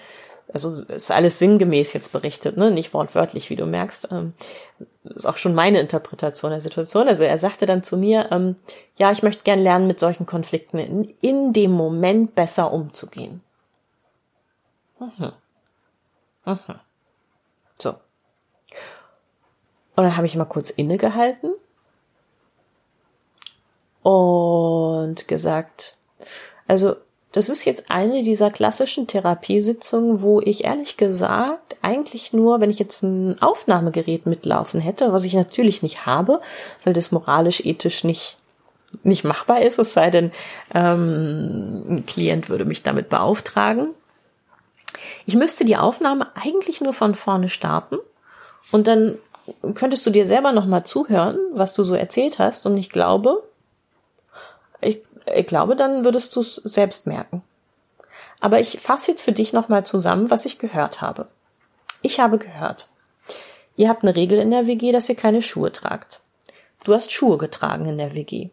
also 0.53 0.83
ist 0.85 1.11
alles 1.11 1.39
sinngemäß 1.39 1.93
jetzt 1.93 2.13
berichtet, 2.13 2.57
ne? 2.57 2.71
nicht 2.71 2.95
wortwörtlich, 2.95 3.51
wie 3.51 3.57
du 3.57 3.67
merkst. 3.67 4.09
Ähm, 4.11 4.33
ist 5.05 5.27
auch 5.27 5.37
schon 5.37 5.55
meine 5.55 5.81
Interpretation 5.81 6.51
der 6.51 6.61
Situation. 6.61 7.09
Also 7.09 7.25
er 7.25 7.39
sagte 7.39 7.67
dann 7.67 7.83
zu 7.83 7.97
mir, 7.97 8.29
ähm, 8.31 8.57
ja, 8.97 9.13
ich 9.13 9.23
möchte 9.23 9.45
gern 9.45 9.59
lernen, 9.59 9.87
mit 9.87 10.01
solchen 10.01 10.27
Konflikten 10.27 10.79
in, 10.79 11.15
in 11.21 11.53
dem 11.53 11.73
Moment 11.73 12.35
besser 12.35 12.73
umzugehen. 12.73 13.43
Mhm. 14.99 15.33
Mhm. 16.45 16.81
So. 17.79 17.91
Und 17.91 20.05
dann 20.05 20.17
habe 20.17 20.27
ich 20.27 20.37
mal 20.37 20.45
kurz 20.45 20.71
innegehalten 20.71 21.53
und 24.03 25.29
gesagt, 25.29 25.97
also 26.67 26.97
das 27.33 27.51
ist 27.51 27.65
jetzt 27.65 27.91
eine 27.91 28.23
dieser 28.23 28.51
klassischen 28.51 29.07
Therapiesitzungen, 29.07 30.23
wo 30.23 30.41
ich 30.41 30.65
ehrlich 30.65 30.97
gesagt 30.97 31.77
eigentlich 31.83 32.33
nur, 32.33 32.61
wenn 32.61 32.71
ich 32.71 32.79
jetzt 32.79 33.03
ein 33.03 33.41
Aufnahmegerät 33.43 34.27
mitlaufen 34.27 34.81
hätte, 34.81 35.13
was 35.13 35.27
ich 35.27 35.35
natürlich 35.35 35.83
nicht 35.83 36.07
habe, 36.07 36.41
weil 36.85 36.95
das 36.95 37.13
moralisch, 37.13 37.61
ethisch 37.61 38.05
nicht 38.05 38.37
nicht 39.03 39.23
machbar 39.23 39.61
ist, 39.61 39.79
es 39.79 39.93
sei 39.93 40.09
denn, 40.09 40.33
ähm, 40.75 41.85
ein 41.89 42.07
Klient 42.07 42.49
würde 42.49 42.65
mich 42.65 42.83
damit 42.83 43.11
beauftragen. 43.11 43.91
Ich 45.27 45.37
müsste 45.37 45.67
die 45.67 45.77
Aufnahme 45.77 46.29
eigentlich 46.35 46.81
nur 46.81 46.95
von 46.95 47.15
vorne 47.15 47.51
starten 47.51 47.99
und 48.73 48.87
dann 48.87 49.19
könntest 49.75 50.07
du 50.07 50.11
dir 50.11 50.25
selber 50.25 50.53
nochmal 50.53 50.85
zuhören, 50.85 51.39
was 51.53 51.75
du 51.75 51.85
so 51.85 51.95
erzählt 51.95 52.39
hast 52.39 52.65
und 52.65 52.79
ich 52.79 52.89
glaube, 52.89 53.43
ich 54.81 55.01
ich 55.35 55.47
glaube, 55.47 55.77
dann 55.77 56.05
würdest 56.05 56.35
du 56.37 56.41
es 56.41 56.57
selbst 56.57 57.07
merken. 57.07 57.43
Aber 58.41 58.61
ich 58.61 58.81
fasse 58.81 59.11
jetzt 59.11 59.23
für 59.23 59.33
dich 59.33 59.53
nochmal 59.53 59.85
zusammen, 59.85 60.31
was 60.31 60.47
ich 60.47 60.59
gehört 60.59 61.01
habe. 61.01 61.27
Ich 62.03 62.21
habe 62.21 62.39
gehört, 62.39 62.89
ihr 63.77 63.89
habt 63.89 64.03
eine 64.03 64.15
Regel 64.15 64.39
in 64.39 64.51
der 64.51 64.67
WG, 64.67 64.93
dass 64.93 65.09
ihr 65.09 65.17
keine 65.17 65.43
Schuhe 65.43 65.73
tragt. 65.73 66.21
Du 66.85 66.95
hast 66.95 67.13
Schuhe 67.13 67.39
getragen 67.39 67.87
in 67.87 67.99
der 67.99 68.15
WG. 68.15 68.51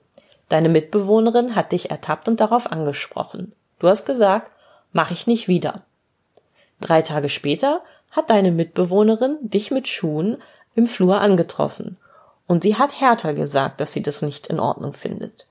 Deine 0.49 0.69
Mitbewohnerin 0.69 1.55
hat 1.55 1.71
dich 1.71 1.91
ertappt 1.91 2.27
und 2.27 2.39
darauf 2.39 2.71
angesprochen. 2.71 3.53
Du 3.79 3.87
hast 3.87 4.05
gesagt, 4.05 4.51
mach 4.93 5.11
ich 5.11 5.27
nicht 5.27 5.47
wieder. 5.47 5.83
Drei 6.81 7.01
Tage 7.01 7.29
später 7.29 7.81
hat 8.11 8.29
deine 8.29 8.51
Mitbewohnerin 8.51 9.37
dich 9.41 9.71
mit 9.71 9.87
Schuhen 9.87 10.41
im 10.75 10.87
Flur 10.87 11.21
angetroffen. 11.21 11.97
Und 12.47 12.63
sie 12.63 12.75
hat 12.75 12.99
härter 12.99 13.33
gesagt, 13.33 13.81
dass 13.81 13.93
sie 13.93 14.03
das 14.03 14.21
nicht 14.21 14.47
in 14.47 14.59
Ordnung 14.59 14.93
findet. 14.93 15.47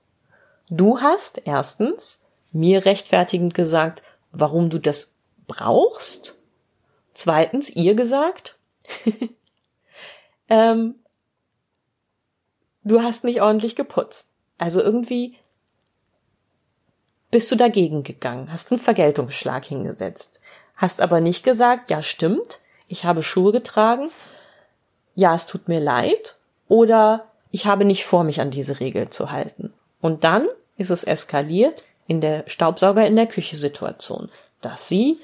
Du 0.70 1.00
hast 1.00 1.42
erstens 1.44 2.24
mir 2.52 2.84
rechtfertigend 2.84 3.54
gesagt, 3.54 4.02
warum 4.32 4.70
du 4.70 4.78
das 4.78 5.14
brauchst. 5.46 6.40
Zweitens 7.12 7.70
ihr 7.70 7.94
gesagt, 7.94 8.56
ähm, 10.48 10.96
du 12.82 13.02
hast 13.02 13.24
nicht 13.24 13.42
ordentlich 13.42 13.76
geputzt. 13.76 14.30
Also 14.58 14.80
irgendwie 14.80 15.36
bist 17.30 17.50
du 17.50 17.56
dagegen 17.56 18.04
gegangen, 18.04 18.52
hast 18.52 18.70
einen 18.70 18.80
Vergeltungsschlag 18.80 19.64
hingesetzt, 19.64 20.40
hast 20.76 21.00
aber 21.00 21.20
nicht 21.20 21.42
gesagt, 21.42 21.90
ja 21.90 22.00
stimmt, 22.02 22.60
ich 22.86 23.04
habe 23.04 23.24
Schuhe 23.24 23.50
getragen, 23.50 24.10
ja 25.16 25.34
es 25.34 25.46
tut 25.46 25.66
mir 25.66 25.80
leid 25.80 26.36
oder 26.68 27.26
ich 27.50 27.66
habe 27.66 27.84
nicht 27.84 28.04
vor, 28.04 28.22
mich 28.22 28.40
an 28.40 28.50
diese 28.52 28.78
Regel 28.78 29.10
zu 29.10 29.32
halten. 29.32 29.72
Und 30.04 30.22
dann 30.22 30.46
ist 30.76 30.90
es 30.90 31.02
eskaliert 31.02 31.82
in 32.06 32.20
der 32.20 32.44
Staubsauger 32.46 33.06
in 33.06 33.16
der 33.16 33.26
Küche 33.26 33.56
Situation, 33.56 34.28
dass 34.60 34.86
sie, 34.86 35.18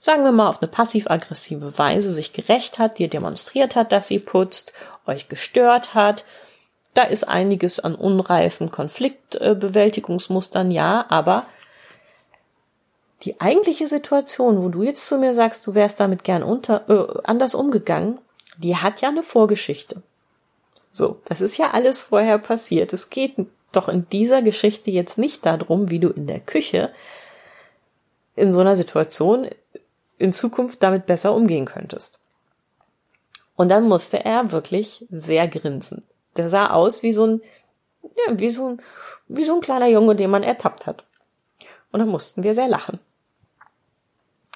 sagen 0.00 0.24
wir 0.24 0.32
mal, 0.32 0.48
auf 0.48 0.60
eine 0.60 0.68
passiv-aggressive 0.68 1.78
Weise 1.78 2.12
sich 2.12 2.32
gerecht 2.32 2.80
hat, 2.80 2.98
dir 2.98 3.06
demonstriert 3.06 3.76
hat, 3.76 3.92
dass 3.92 4.08
sie 4.08 4.18
putzt, 4.18 4.72
euch 5.06 5.28
gestört 5.28 5.94
hat. 5.94 6.24
Da 6.94 7.04
ist 7.04 7.28
einiges 7.28 7.78
an 7.78 7.94
unreifen 7.94 8.72
Konfliktbewältigungsmustern, 8.72 10.72
ja, 10.72 11.06
aber 11.08 11.46
die 13.22 13.40
eigentliche 13.40 13.86
Situation, 13.86 14.64
wo 14.64 14.68
du 14.68 14.82
jetzt 14.82 15.06
zu 15.06 15.16
mir 15.16 15.32
sagst, 15.32 15.64
du 15.64 15.76
wärst 15.76 16.00
damit 16.00 16.24
gern 16.24 16.42
unter, 16.42 16.90
äh, 16.90 17.20
anders 17.22 17.54
umgegangen, 17.54 18.18
die 18.56 18.76
hat 18.76 19.00
ja 19.00 19.10
eine 19.10 19.22
Vorgeschichte. 19.22 20.02
So, 20.90 21.20
das 21.26 21.40
ist 21.40 21.56
ja 21.56 21.70
alles 21.70 22.00
vorher 22.00 22.38
passiert. 22.38 22.92
Es 22.92 23.08
geht 23.08 23.38
doch 23.72 23.88
in 23.88 24.08
dieser 24.10 24.42
Geschichte 24.42 24.90
jetzt 24.90 25.18
nicht 25.18 25.44
darum, 25.46 25.90
wie 25.90 25.98
du 25.98 26.08
in 26.08 26.26
der 26.26 26.40
Küche 26.40 26.92
in 28.34 28.52
so 28.52 28.60
einer 28.60 28.76
Situation 28.76 29.48
in 30.18 30.32
Zukunft 30.32 30.82
damit 30.82 31.06
besser 31.06 31.34
umgehen 31.34 31.66
könntest. 31.66 32.20
Und 33.56 33.68
dann 33.68 33.88
musste 33.88 34.24
er 34.24 34.52
wirklich 34.52 35.04
sehr 35.10 35.48
grinsen. 35.48 36.02
Der 36.36 36.48
sah 36.48 36.70
aus 36.70 37.02
wie 37.02 37.12
so 37.12 37.26
ein, 37.26 37.42
ja, 38.02 38.38
wie 38.38 38.50
so 38.50 38.68
ein, 38.68 38.82
wie 39.28 39.44
so 39.44 39.54
ein 39.54 39.60
kleiner 39.60 39.88
Junge, 39.88 40.16
den 40.16 40.30
man 40.30 40.42
ertappt 40.42 40.86
hat. 40.86 41.04
Und 41.90 42.00
dann 42.00 42.08
mussten 42.08 42.42
wir 42.42 42.54
sehr 42.54 42.68
lachen. 42.68 42.98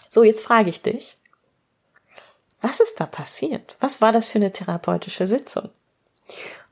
So, 0.09 0.25
jetzt 0.25 0.43
frage 0.43 0.71
ich 0.71 0.81
dich, 0.81 1.19
was 2.63 2.81
ist 2.81 2.99
da 2.99 3.07
passiert? 3.07 3.77
Was 3.81 4.01
war 4.01 4.13
das 4.13 4.31
für 4.31 4.39
eine 4.39 4.51
therapeutische 4.51 5.27
Sitzung? 5.27 5.69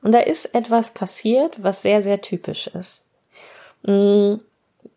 Und 0.05 0.11
da 0.11 0.19
ist 0.19 0.53
etwas 0.53 0.93
passiert, 0.93 1.63
was 1.63 1.81
sehr, 1.81 2.03
sehr 2.03 2.21
typisch 2.21 2.67
ist. 2.67 3.07
Mm, 3.81 4.35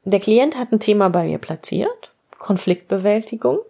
der 0.05 0.21
Klient 0.21 0.59
hat 0.59 0.71
ein 0.71 0.81
Thema 0.81 1.09
bei 1.09 1.25
mir 1.25 1.38
platziert, 1.38 2.12
Konfliktbewältigung. 2.37 3.61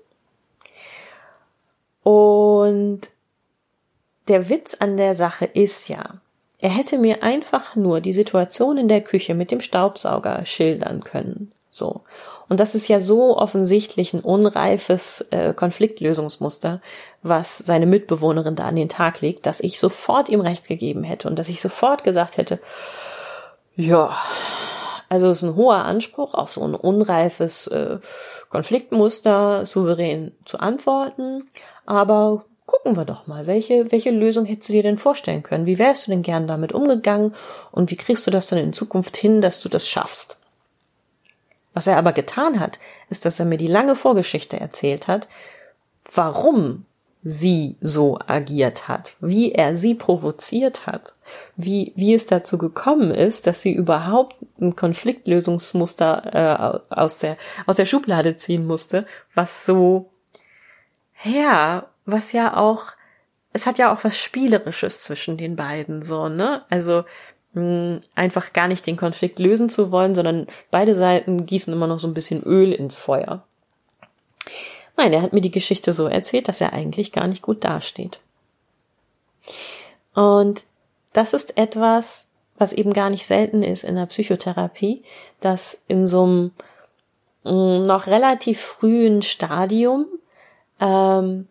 Und 2.02 3.02
der 4.26 4.48
Witz 4.48 4.74
an 4.80 4.96
der 4.96 5.14
Sache 5.14 5.44
ist 5.44 5.86
ja, 5.86 6.14
er 6.58 6.70
hätte 6.70 6.98
mir 6.98 7.22
einfach 7.22 7.76
nur 7.76 8.00
die 8.00 8.12
Situation 8.12 8.76
in 8.76 8.88
der 8.88 9.02
Küche 9.02 9.36
mit 9.36 9.52
dem 9.52 9.60
Staubsauger 9.60 10.44
schildern 10.44 11.04
können. 11.04 11.52
So. 11.70 12.00
Und 12.48 12.60
das 12.60 12.74
ist 12.74 12.88
ja 12.88 13.00
so 13.00 13.36
offensichtlich 13.36 14.14
ein 14.14 14.20
unreifes 14.20 15.20
äh, 15.30 15.52
Konfliktlösungsmuster, 15.52 16.80
was 17.22 17.58
seine 17.58 17.86
Mitbewohnerin 17.86 18.56
da 18.56 18.64
an 18.64 18.76
den 18.76 18.88
Tag 18.88 19.20
legt, 19.20 19.46
dass 19.46 19.60
ich 19.60 19.78
sofort 19.78 20.28
ihm 20.28 20.40
recht 20.40 20.66
gegeben 20.66 21.04
hätte 21.04 21.28
und 21.28 21.38
dass 21.38 21.48
ich 21.48 21.60
sofort 21.60 22.04
gesagt 22.04 22.36
hätte, 22.36 22.58
ja, 23.76 24.10
also 25.08 25.28
es 25.28 25.42
ist 25.42 25.48
ein 25.48 25.56
hoher 25.56 25.84
Anspruch 25.84 26.34
auf 26.34 26.52
so 26.52 26.62
ein 26.62 26.74
unreifes 26.74 27.66
äh, 27.68 27.98
Konfliktmuster 28.48 29.64
souverän 29.64 30.32
zu 30.44 30.58
antworten, 30.58 31.48
aber 31.86 32.44
gucken 32.66 32.96
wir 32.96 33.06
doch 33.06 33.26
mal, 33.26 33.46
welche, 33.46 33.90
welche 33.90 34.10
Lösung 34.10 34.44
hättest 34.44 34.68
du 34.68 34.74
dir 34.74 34.82
denn 34.82 34.98
vorstellen 34.98 35.42
können? 35.42 35.64
Wie 35.64 35.78
wärst 35.78 36.06
du 36.06 36.10
denn 36.10 36.22
gern 36.22 36.46
damit 36.46 36.72
umgegangen 36.72 37.34
und 37.72 37.90
wie 37.90 37.96
kriegst 37.96 38.26
du 38.26 38.30
das 38.30 38.46
dann 38.46 38.58
in 38.58 38.74
Zukunft 38.74 39.16
hin, 39.16 39.40
dass 39.40 39.60
du 39.60 39.68
das 39.70 39.88
schaffst? 39.88 40.37
Was 41.78 41.86
er 41.86 41.96
aber 41.96 42.10
getan 42.10 42.58
hat, 42.58 42.80
ist, 43.08 43.24
dass 43.24 43.38
er 43.38 43.46
mir 43.46 43.56
die 43.56 43.68
lange 43.68 43.94
Vorgeschichte 43.94 44.58
erzählt 44.58 45.06
hat, 45.06 45.28
warum 46.12 46.86
sie 47.22 47.76
so 47.80 48.18
agiert 48.26 48.88
hat, 48.88 49.14
wie 49.20 49.52
er 49.52 49.76
sie 49.76 49.94
provoziert 49.94 50.88
hat, 50.88 51.14
wie, 51.54 51.92
wie 51.94 52.14
es 52.14 52.26
dazu 52.26 52.58
gekommen 52.58 53.12
ist, 53.12 53.46
dass 53.46 53.62
sie 53.62 53.72
überhaupt 53.72 54.34
ein 54.60 54.74
Konfliktlösungsmuster 54.74 56.82
äh, 56.90 56.92
aus, 56.92 57.20
der, 57.20 57.36
aus 57.68 57.76
der 57.76 57.86
Schublade 57.86 58.34
ziehen 58.34 58.66
musste, 58.66 59.06
was 59.36 59.64
so, 59.64 60.10
ja, 61.22 61.86
was 62.06 62.32
ja 62.32 62.56
auch, 62.56 62.86
es 63.52 63.66
hat 63.66 63.78
ja 63.78 63.94
auch 63.94 64.02
was 64.02 64.18
Spielerisches 64.18 65.02
zwischen 65.02 65.36
den 65.36 65.54
beiden, 65.54 66.02
so, 66.02 66.28
ne? 66.28 66.64
Also, 66.70 67.04
einfach 68.14 68.52
gar 68.52 68.68
nicht 68.68 68.86
den 68.86 68.96
Konflikt 68.96 69.38
lösen 69.38 69.68
zu 69.68 69.90
wollen, 69.90 70.14
sondern 70.14 70.46
beide 70.70 70.94
Seiten 70.94 71.46
gießen 71.46 71.72
immer 71.72 71.86
noch 71.86 71.98
so 71.98 72.08
ein 72.08 72.14
bisschen 72.14 72.42
Öl 72.42 72.72
ins 72.72 72.96
Feuer. 72.96 73.44
Nein, 74.96 75.12
er 75.12 75.22
hat 75.22 75.32
mir 75.32 75.40
die 75.40 75.50
Geschichte 75.50 75.92
so 75.92 76.06
erzählt, 76.06 76.48
dass 76.48 76.60
er 76.60 76.72
eigentlich 76.72 77.12
gar 77.12 77.28
nicht 77.28 77.42
gut 77.42 77.64
dasteht. 77.64 78.20
Und 80.14 80.62
das 81.12 81.32
ist 81.32 81.56
etwas, 81.56 82.26
was 82.56 82.72
eben 82.72 82.92
gar 82.92 83.08
nicht 83.08 83.24
selten 83.24 83.62
ist 83.62 83.84
in 83.84 83.94
der 83.94 84.06
Psychotherapie, 84.06 85.04
dass 85.40 85.84
in 85.86 86.08
so 86.08 86.24
einem 86.24 86.50
mm, 87.44 87.82
noch 87.82 88.08
relativ 88.08 88.60
frühen 88.60 89.22
Stadium, 89.22 90.06
ähm, 90.80 91.46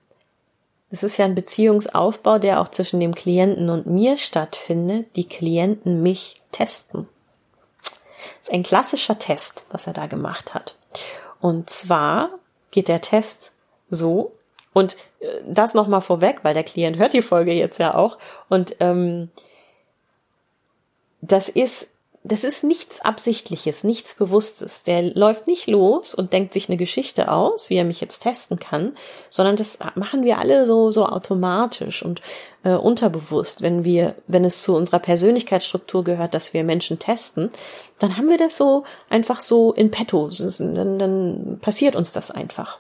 es 0.90 1.04
ist 1.04 1.18
ja 1.18 1.26
ein 1.26 1.36
Beziehungsaufbau, 1.36 2.40
der 2.40 2.62
auch 2.62 2.70
zwischen 2.70 3.00
dem 3.00 3.14
Klienten 3.14 3.70
und 3.70 3.88
mir 3.88 4.18
stattfindet, 4.18 5.16
die 5.16 5.28
Klienten 5.28 6.02
mich 6.02 6.42
testen. 6.52 7.08
Das 8.40 8.50
ist 8.50 8.54
ein 8.54 8.64
klassischer 8.64 9.20
Test, 9.20 9.66
was 9.70 9.88
er 9.88 9.94
da 9.94 10.08
gemacht 10.08 10.54
hat. 10.54 10.78
Und 11.42 11.70
zwar 11.70 12.30
geht 12.72 12.88
der 12.88 13.02
Test 13.02 13.54
so, 13.90 14.34
und 14.78 14.96
äh, 15.22 15.42
das 15.44 15.74
nochmal 15.74 16.02
vorweg, 16.02 16.44
weil 16.44 16.54
der 16.54 16.64
Klient 16.64 16.98
hört 16.98 17.14
die 17.14 17.24
Folge 17.24 17.52
jetzt 17.52 17.80
ja 17.80 17.96
auch. 17.96 18.20
Und 18.48 18.76
ähm, 18.80 19.32
das 21.22 21.50
ist 21.50 21.90
das 22.28 22.44
ist 22.44 22.64
nichts 22.64 23.02
Absichtliches, 23.02 23.84
nichts 23.84 24.14
Bewusstes. 24.16 24.84
Der 24.84 25.02
läuft 25.02 25.48
nicht 25.48 25.68
los 25.68 26.14
und 26.14 26.34
denkt 26.34 26.54
sich 26.54 26.68
eine 26.68 26.78
Geschichte 26.78 27.32
aus, 27.32 27.70
wie 27.70 27.76
er 27.76 27.86
mich 27.86 28.02
jetzt 28.02 28.20
testen 28.20 28.60
kann, 28.60 28.98
sondern 29.30 29.56
das 29.56 29.80
machen 29.96 30.24
wir 30.24 30.38
alle 30.38 30.66
so 30.66 30.92
so 30.92 31.06
automatisch 31.06 32.04
und 32.04 32.22
äh, 32.64 32.74
unterbewusst. 32.74 33.62
Wenn 33.62 33.84
wir, 33.84 34.16
wenn 34.28 34.46
es 34.46 34.62
zu 34.62 34.76
unserer 34.76 35.00
Persönlichkeitsstruktur 35.00 36.04
gehört, 36.04 36.34
dass 36.34 36.54
wir 36.54 36.64
Menschen 36.64 37.00
testen, 37.00 37.52
dann 38.00 38.18
haben 38.18 38.30
wir 38.30 38.38
das 38.38 38.58
so 38.58 38.84
einfach 39.10 39.40
so 39.40 39.72
in 39.74 39.90
petto. 39.92 40.30
Dann, 40.60 41.00
dann 41.00 41.60
passiert 41.62 41.96
uns 41.96 42.12
das 42.12 42.32
einfach. 42.32 42.78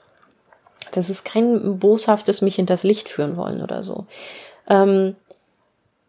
Das 0.91 1.09
ist 1.09 1.23
kein 1.23 1.79
boshaftes 1.79 2.41
mich 2.41 2.55
hinters 2.55 2.83
Licht 2.83 3.09
führen 3.09 3.37
wollen 3.37 3.61
oder 3.61 3.83
so. 3.83 4.05
Ähm, 4.69 5.15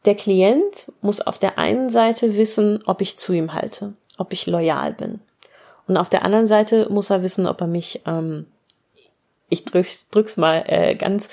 der 0.05 0.15
Klient 0.15 0.93
muss 1.01 1.21
auf 1.21 1.39
der 1.39 1.59
einen 1.59 1.91
Seite 1.91 2.37
wissen, 2.37 2.83
ob 2.87 3.01
ich 3.01 3.19
zu 3.19 3.33
ihm 3.33 3.53
halte, 3.53 3.95
ob 4.17 4.33
ich 4.33 4.47
loyal 4.47 4.93
bin. 4.93 5.21
Und 5.87 5.97
auf 5.97 6.11
der 6.11 6.25
anderen 6.25 6.47
Seite 6.47 6.87
muss 6.91 7.11
er 7.11 7.23
wissen, 7.23 7.47
ob 7.47 7.61
er 7.61 7.67
mich, 7.67 8.03
ähm, 8.07 8.47
ich 9.49 9.65
drück's, 9.65 10.09
drück's 10.11 10.37
mal 10.37 10.65
äh, 10.67 10.95
ganz 10.95 11.31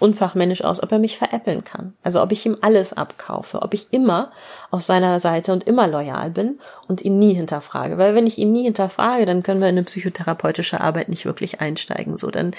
unfachmännisch 0.00 0.64
aus, 0.64 0.82
ob 0.82 0.90
er 0.90 0.98
mich 0.98 1.16
veräppeln 1.16 1.62
kann. 1.62 1.94
Also 2.02 2.20
ob 2.20 2.32
ich 2.32 2.44
ihm 2.44 2.58
alles 2.60 2.92
abkaufe, 2.92 3.62
ob 3.62 3.72
ich 3.72 3.92
immer 3.92 4.32
auf 4.70 4.82
seiner 4.82 5.20
Seite 5.20 5.52
und 5.52 5.64
immer 5.64 5.86
loyal 5.86 6.30
bin 6.30 6.58
und 6.88 7.02
ihn 7.02 7.18
nie 7.18 7.34
hinterfrage. 7.34 7.96
Weil 7.96 8.14
wenn 8.14 8.26
ich 8.26 8.36
ihn 8.36 8.52
nie 8.52 8.64
hinterfrage, 8.64 9.24
dann 9.24 9.44
können 9.44 9.60
wir 9.60 9.68
in 9.68 9.76
eine 9.76 9.84
psychotherapeutische 9.84 10.80
Arbeit 10.80 11.08
nicht 11.08 11.24
wirklich 11.24 11.60
einsteigen. 11.60 12.18
So, 12.18 12.30
dann, 12.30 12.54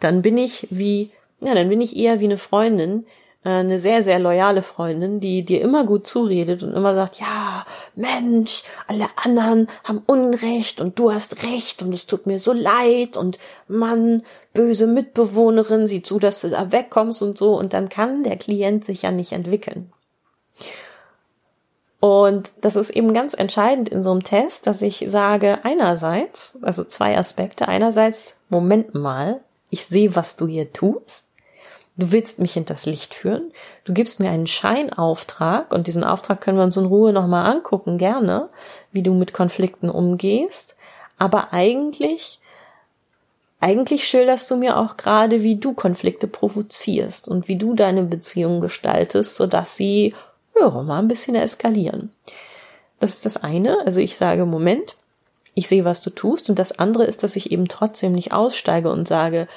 dann 0.00 0.22
bin 0.22 0.38
ich 0.38 0.66
wie, 0.70 1.10
ja, 1.40 1.54
dann 1.54 1.68
bin 1.68 1.82
ich 1.82 1.94
eher 1.96 2.20
wie 2.20 2.24
eine 2.24 2.38
Freundin, 2.38 3.06
eine 3.44 3.78
sehr, 3.78 4.02
sehr 4.02 4.18
loyale 4.18 4.62
Freundin, 4.62 5.20
die 5.20 5.44
dir 5.44 5.60
immer 5.60 5.84
gut 5.84 6.06
zuredet 6.06 6.62
und 6.62 6.74
immer 6.74 6.94
sagt, 6.94 7.20
ja, 7.20 7.64
Mensch, 7.94 8.64
alle 8.88 9.06
anderen 9.16 9.68
haben 9.84 10.02
Unrecht 10.06 10.80
und 10.80 10.98
du 10.98 11.12
hast 11.12 11.42
Recht 11.44 11.82
und 11.82 11.94
es 11.94 12.06
tut 12.06 12.26
mir 12.26 12.38
so 12.38 12.52
leid 12.52 13.16
und 13.16 13.38
Mann, 13.68 14.24
böse 14.52 14.88
Mitbewohnerin, 14.88 15.86
sieh 15.86 16.02
zu, 16.02 16.18
dass 16.18 16.40
du 16.40 16.50
da 16.50 16.72
wegkommst 16.72 17.22
und 17.22 17.38
so. 17.38 17.56
Und 17.56 17.72
dann 17.72 17.88
kann 17.88 18.24
der 18.24 18.36
Klient 18.36 18.84
sich 18.84 19.02
ja 19.02 19.12
nicht 19.12 19.32
entwickeln. 19.32 19.92
Und 22.00 22.52
das 22.60 22.76
ist 22.76 22.90
eben 22.90 23.14
ganz 23.14 23.34
entscheidend 23.34 23.88
in 23.88 24.02
so 24.02 24.10
einem 24.10 24.22
Test, 24.22 24.66
dass 24.66 24.82
ich 24.82 25.04
sage, 25.06 25.60
einerseits, 25.62 26.58
also 26.62 26.84
zwei 26.84 27.16
Aspekte, 27.16 27.68
einerseits, 27.68 28.36
Moment 28.48 28.94
mal, 28.94 29.40
ich 29.70 29.86
sehe, 29.86 30.16
was 30.16 30.36
du 30.36 30.46
hier 30.46 30.72
tust 30.72 31.27
Du 31.98 32.12
willst 32.12 32.38
mich 32.38 32.52
hinters 32.52 32.86
Licht 32.86 33.12
führen. 33.12 33.52
Du 33.84 33.92
gibst 33.92 34.20
mir 34.20 34.30
einen 34.30 34.46
Scheinauftrag 34.46 35.72
und 35.72 35.88
diesen 35.88 36.04
Auftrag 36.04 36.40
können 36.40 36.56
wir 36.56 36.62
uns 36.64 36.76
in 36.76 36.86
Ruhe 36.86 37.12
nochmal 37.12 37.50
angucken, 37.50 37.98
gerne, 37.98 38.48
wie 38.92 39.02
du 39.02 39.12
mit 39.14 39.34
Konflikten 39.34 39.90
umgehst. 39.90 40.76
Aber 41.18 41.52
eigentlich, 41.52 42.38
eigentlich 43.58 44.06
schilderst 44.06 44.48
du 44.48 44.56
mir 44.56 44.76
auch 44.76 44.96
gerade, 44.96 45.42
wie 45.42 45.56
du 45.56 45.74
Konflikte 45.74 46.28
provozierst 46.28 47.26
und 47.26 47.48
wie 47.48 47.56
du 47.56 47.74
deine 47.74 48.04
Beziehung 48.04 48.60
gestaltest, 48.60 49.34
sodass 49.34 49.76
sie, 49.76 50.14
ja, 50.58 50.70
mal 50.70 51.00
ein 51.00 51.08
bisschen 51.08 51.34
eskalieren. 51.34 52.12
Das 53.00 53.10
ist 53.10 53.26
das 53.26 53.38
eine. 53.38 53.84
Also 53.84 53.98
ich 53.98 54.16
sage, 54.16 54.46
Moment, 54.46 54.96
ich 55.54 55.66
sehe, 55.66 55.84
was 55.84 56.00
du 56.00 56.10
tust. 56.10 56.48
Und 56.48 56.60
das 56.60 56.78
andere 56.78 57.06
ist, 57.06 57.24
dass 57.24 57.34
ich 57.34 57.50
eben 57.50 57.66
trotzdem 57.66 58.12
nicht 58.12 58.32
aussteige 58.32 58.92
und 58.92 59.08
sage, 59.08 59.48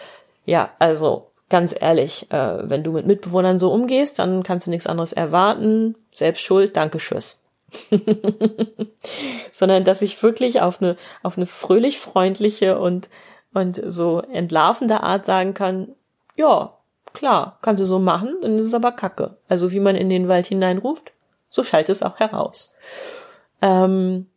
ja, 0.48 0.72
also 0.80 1.28
ganz 1.52 1.76
ehrlich, 1.80 2.32
äh, 2.32 2.70
wenn 2.70 2.84
du 2.84 2.94
mit 2.94 3.06
Mitbewohnern 3.06 3.60
so 3.60 3.72
umgehst, 3.72 4.18
dann 4.18 4.42
kannst 4.42 4.66
du 4.66 4.72
nichts 4.72 4.88
anderes 4.88 5.14
erwarten. 5.14 5.96
Selbst 6.12 6.42
schuld, 6.42 6.76
danke, 6.76 6.98
tschüss. 6.98 7.44
Sondern 9.52 9.84
dass 9.84 10.02
ich 10.02 10.24
wirklich 10.24 10.62
auf 10.62 10.82
eine, 10.82 10.98
auf 11.22 11.38
eine 11.38 11.46
fröhlich 11.46 12.00
freundliche 12.00 12.80
und, 12.80 13.10
und 13.54 13.82
so 13.86 14.22
entlarvende 14.22 15.04
Art 15.04 15.26
sagen 15.26 15.54
kann, 15.54 15.90
ja, 16.36 16.74
klar, 17.14 17.60
kannst 17.62 17.82
du 17.82 17.86
so 17.86 18.00
machen, 18.00 18.36
dann 18.42 18.58
ist 18.58 18.66
es 18.66 18.74
aber 18.74 18.94
Kacke. 18.94 19.38
Also 19.50 19.72
wie 19.72 19.80
man 19.80 19.96
in 19.96 20.10
den 20.10 20.28
Wald 20.28 20.48
hineinruft, 20.48 21.12
so 21.50 21.64
schallt 21.64 21.90
es 21.90 22.02
auch 22.02 22.18
heraus. 22.18 22.74
Ähm, 23.62 24.28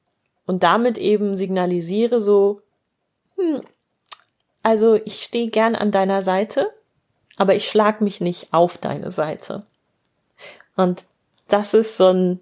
und 0.47 0.63
damit 0.63 0.99
eben 0.99 1.37
signalisiere 1.37 2.21
so, 2.21 2.61
hm, 3.37 3.63
also 4.63 4.97
ich 4.97 5.23
stehe 5.23 5.49
gern 5.49 5.77
an 5.77 5.93
deiner 5.93 6.23
Seite, 6.23 6.73
aber 7.37 7.55
ich 7.55 7.69
schlag 7.69 8.01
mich 8.01 8.21
nicht 8.21 8.53
auf 8.53 8.79
deine 8.79 9.11
Seite. 9.11 9.65
Und 10.77 11.05
das 11.49 11.75
ist 11.75 11.97
so 11.97 12.09
ein 12.09 12.41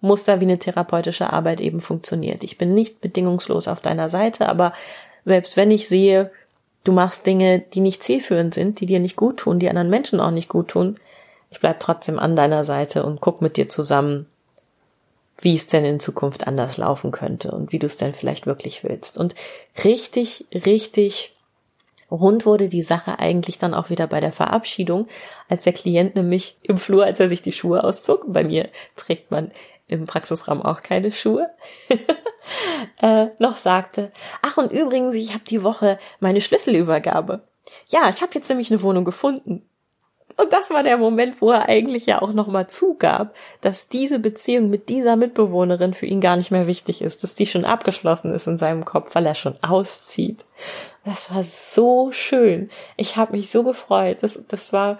Muster, 0.00 0.40
wie 0.40 0.44
eine 0.44 0.58
therapeutische 0.58 1.32
Arbeit 1.32 1.60
eben 1.60 1.80
funktioniert. 1.80 2.44
Ich 2.44 2.58
bin 2.58 2.74
nicht 2.74 3.00
bedingungslos 3.00 3.68
auf 3.68 3.80
deiner 3.80 4.08
Seite, 4.08 4.48
aber 4.48 4.72
selbst 5.24 5.56
wenn 5.56 5.70
ich 5.70 5.88
sehe, 5.88 6.30
du 6.84 6.92
machst 6.92 7.26
Dinge, 7.26 7.60
die 7.60 7.80
nicht 7.80 8.02
zielführend 8.02 8.52
sind, 8.52 8.80
die 8.80 8.86
dir 8.86 9.00
nicht 9.00 9.16
gut 9.16 9.38
tun, 9.38 9.58
die 9.58 9.68
anderen 9.68 9.90
Menschen 9.90 10.20
auch 10.20 10.30
nicht 10.30 10.48
gut 10.48 10.68
tun, 10.68 10.96
ich 11.50 11.60
bleib 11.60 11.80
trotzdem 11.80 12.18
an 12.18 12.36
deiner 12.36 12.64
Seite 12.64 13.04
und 13.04 13.20
guck 13.20 13.40
mit 13.40 13.56
dir 13.56 13.68
zusammen, 13.68 14.26
wie 15.40 15.54
es 15.54 15.66
denn 15.66 15.84
in 15.84 16.00
Zukunft 16.00 16.46
anders 16.46 16.76
laufen 16.76 17.10
könnte 17.10 17.52
und 17.52 17.72
wie 17.72 17.78
du 17.78 17.86
es 17.86 17.96
denn 17.96 18.12
vielleicht 18.12 18.46
wirklich 18.46 18.84
willst. 18.84 19.18
Und 19.18 19.34
richtig, 19.84 20.46
richtig 20.52 21.33
Rund 22.10 22.46
wurde 22.46 22.68
die 22.68 22.82
Sache 22.82 23.18
eigentlich 23.18 23.58
dann 23.58 23.74
auch 23.74 23.90
wieder 23.90 24.06
bei 24.06 24.20
der 24.20 24.32
Verabschiedung, 24.32 25.08
als 25.48 25.64
der 25.64 25.72
Klient 25.72 26.14
nämlich 26.14 26.56
im 26.62 26.78
Flur, 26.78 27.04
als 27.04 27.20
er 27.20 27.28
sich 27.28 27.42
die 27.42 27.52
Schuhe 27.52 27.84
auszog, 27.84 28.24
bei 28.26 28.44
mir 28.44 28.68
trägt 28.96 29.30
man 29.30 29.50
im 29.86 30.06
Praxisraum 30.06 30.62
auch 30.62 30.80
keine 30.80 31.12
Schuhe, 31.12 31.50
äh, 33.00 33.26
noch 33.38 33.56
sagte, 33.56 34.12
ach 34.42 34.56
und 34.56 34.72
übrigens, 34.72 35.14
ich 35.14 35.34
habe 35.34 35.44
die 35.44 35.62
Woche 35.62 35.98
meine 36.20 36.40
Schlüsselübergabe. 36.40 37.42
Ja, 37.88 38.08
ich 38.08 38.22
habe 38.22 38.32
jetzt 38.34 38.48
nämlich 38.48 38.70
eine 38.70 38.82
Wohnung 38.82 39.04
gefunden. 39.04 39.68
Und 40.36 40.52
das 40.52 40.70
war 40.70 40.82
der 40.82 40.96
Moment, 40.96 41.40
wo 41.40 41.52
er 41.52 41.68
eigentlich 41.68 42.06
ja 42.06 42.20
auch 42.20 42.32
nochmal 42.32 42.68
zugab, 42.68 43.34
dass 43.60 43.88
diese 43.88 44.18
Beziehung 44.18 44.68
mit 44.68 44.88
dieser 44.88 45.14
Mitbewohnerin 45.14 45.94
für 45.94 46.06
ihn 46.06 46.20
gar 46.20 46.36
nicht 46.36 46.50
mehr 46.50 46.66
wichtig 46.66 47.02
ist, 47.02 47.22
dass 47.22 47.36
die 47.36 47.46
schon 47.46 47.64
abgeschlossen 47.64 48.34
ist 48.34 48.48
in 48.48 48.58
seinem 48.58 48.84
Kopf, 48.84 49.14
weil 49.14 49.26
er 49.26 49.36
schon 49.36 49.56
auszieht. 49.62 50.44
Das 51.04 51.32
war 51.32 51.44
so 51.44 52.10
schön. 52.10 52.70
Ich 52.96 53.16
habe 53.16 53.36
mich 53.36 53.50
so 53.50 53.62
gefreut. 53.62 54.22
Das, 54.22 54.44
das 54.48 54.72
war, 54.72 54.98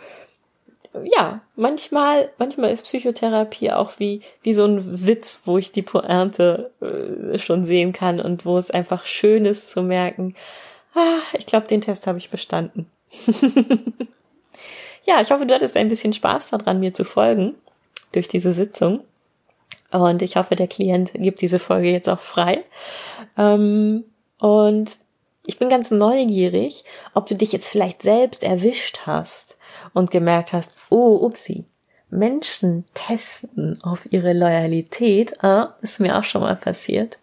ja, 1.02 1.40
manchmal, 1.56 2.30
manchmal 2.38 2.70
ist 2.70 2.82
Psychotherapie 2.82 3.72
auch 3.72 3.98
wie, 3.98 4.20
wie 4.42 4.52
so 4.52 4.64
ein 4.66 5.06
Witz, 5.06 5.42
wo 5.46 5.58
ich 5.58 5.72
die 5.72 5.82
Pointe 5.82 6.70
äh, 6.80 7.38
schon 7.38 7.64
sehen 7.64 7.92
kann 7.92 8.20
und 8.20 8.46
wo 8.46 8.56
es 8.56 8.70
einfach 8.70 9.04
schön 9.04 9.46
ist 9.46 9.70
zu 9.70 9.82
merken, 9.82 10.36
ah, 10.94 11.18
ich 11.32 11.46
glaube, 11.46 11.66
den 11.66 11.80
Test 11.80 12.06
habe 12.06 12.18
ich 12.18 12.30
bestanden. 12.30 12.88
ja, 15.04 15.20
ich 15.20 15.30
hoffe, 15.30 15.46
du 15.46 15.54
hattest 15.54 15.76
ein 15.76 15.88
bisschen 15.88 16.12
Spaß 16.12 16.50
daran, 16.50 16.80
mir 16.80 16.94
zu 16.94 17.04
folgen 17.04 17.54
durch 18.12 18.28
diese 18.28 18.52
Sitzung. 18.52 19.00
Und 19.90 20.22
ich 20.22 20.36
hoffe, 20.36 20.56
der 20.56 20.66
Klient 20.66 21.12
gibt 21.14 21.40
diese 21.40 21.58
Folge 21.58 21.90
jetzt 21.90 22.08
auch 22.08 22.20
frei. 22.20 22.64
Ähm, 23.36 24.04
und 24.40 24.90
ich 25.46 25.58
bin 25.58 25.68
ganz 25.68 25.90
neugierig, 25.90 26.84
ob 27.12 27.26
du 27.26 27.36
dich 27.36 27.52
jetzt 27.52 27.68
vielleicht 27.68 28.02
selbst 28.02 28.42
erwischt 28.42 29.02
hast 29.06 29.56
und 29.92 30.10
gemerkt 30.10 30.52
hast, 30.52 30.78
oh, 30.90 31.16
upsi, 31.24 31.64
Menschen 32.10 32.84
testen 32.94 33.78
auf 33.82 34.06
ihre 34.10 34.32
Loyalität, 34.32 35.42
ah, 35.44 35.74
ist 35.82 36.00
mir 36.00 36.18
auch 36.18 36.24
schon 36.24 36.42
mal 36.42 36.56
passiert. 36.56 37.18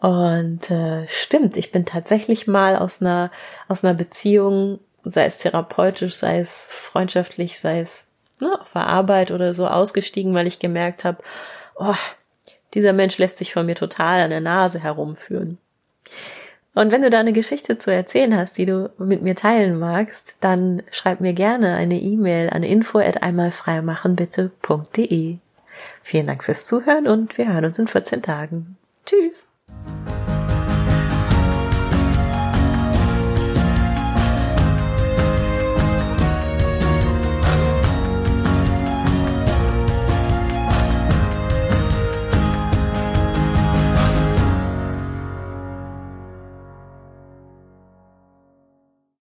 Und 0.00 0.70
äh, 0.70 1.06
stimmt, 1.08 1.56
ich 1.56 1.72
bin 1.72 1.84
tatsächlich 1.84 2.46
mal 2.46 2.76
aus 2.76 3.00
einer 3.00 3.30
aus 3.68 3.84
einer 3.84 3.94
Beziehung 3.94 4.78
sei 5.10 5.24
es 5.24 5.38
therapeutisch, 5.38 6.14
sei 6.14 6.40
es 6.40 6.66
freundschaftlich, 6.66 7.58
sei 7.58 7.80
es 7.80 8.06
ne, 8.40 8.60
auf 8.60 8.72
der 8.72 8.86
Arbeit 8.86 9.30
oder 9.30 9.54
so 9.54 9.66
ausgestiegen, 9.66 10.34
weil 10.34 10.46
ich 10.46 10.58
gemerkt 10.58 11.04
habe, 11.04 11.22
oh, 11.76 11.94
dieser 12.74 12.92
Mensch 12.92 13.16
lässt 13.18 13.38
sich 13.38 13.52
von 13.52 13.66
mir 13.66 13.74
total 13.74 14.20
an 14.20 14.30
der 14.30 14.40
Nase 14.40 14.82
herumführen. 14.82 15.58
Und 16.74 16.92
wenn 16.92 17.00
du 17.00 17.08
da 17.08 17.20
eine 17.20 17.32
Geschichte 17.32 17.78
zu 17.78 17.90
erzählen 17.90 18.36
hast, 18.36 18.58
die 18.58 18.66
du 18.66 18.90
mit 18.98 19.22
mir 19.22 19.34
teilen 19.34 19.78
magst, 19.78 20.36
dann 20.40 20.82
schreib 20.90 21.20
mir 21.20 21.32
gerne 21.32 21.74
eine 21.74 21.98
E-Mail 21.98 22.50
an 22.50 22.62
info 22.62 22.98
at 22.98 23.22
einmalfreimachenbitte.de. 23.22 25.38
Vielen 26.02 26.26
Dank 26.26 26.44
fürs 26.44 26.66
Zuhören 26.66 27.06
und 27.06 27.38
wir 27.38 27.48
hören 27.48 27.64
uns 27.64 27.78
in 27.78 27.88
14 27.88 28.20
Tagen. 28.20 28.76
Tschüss! 29.06 29.46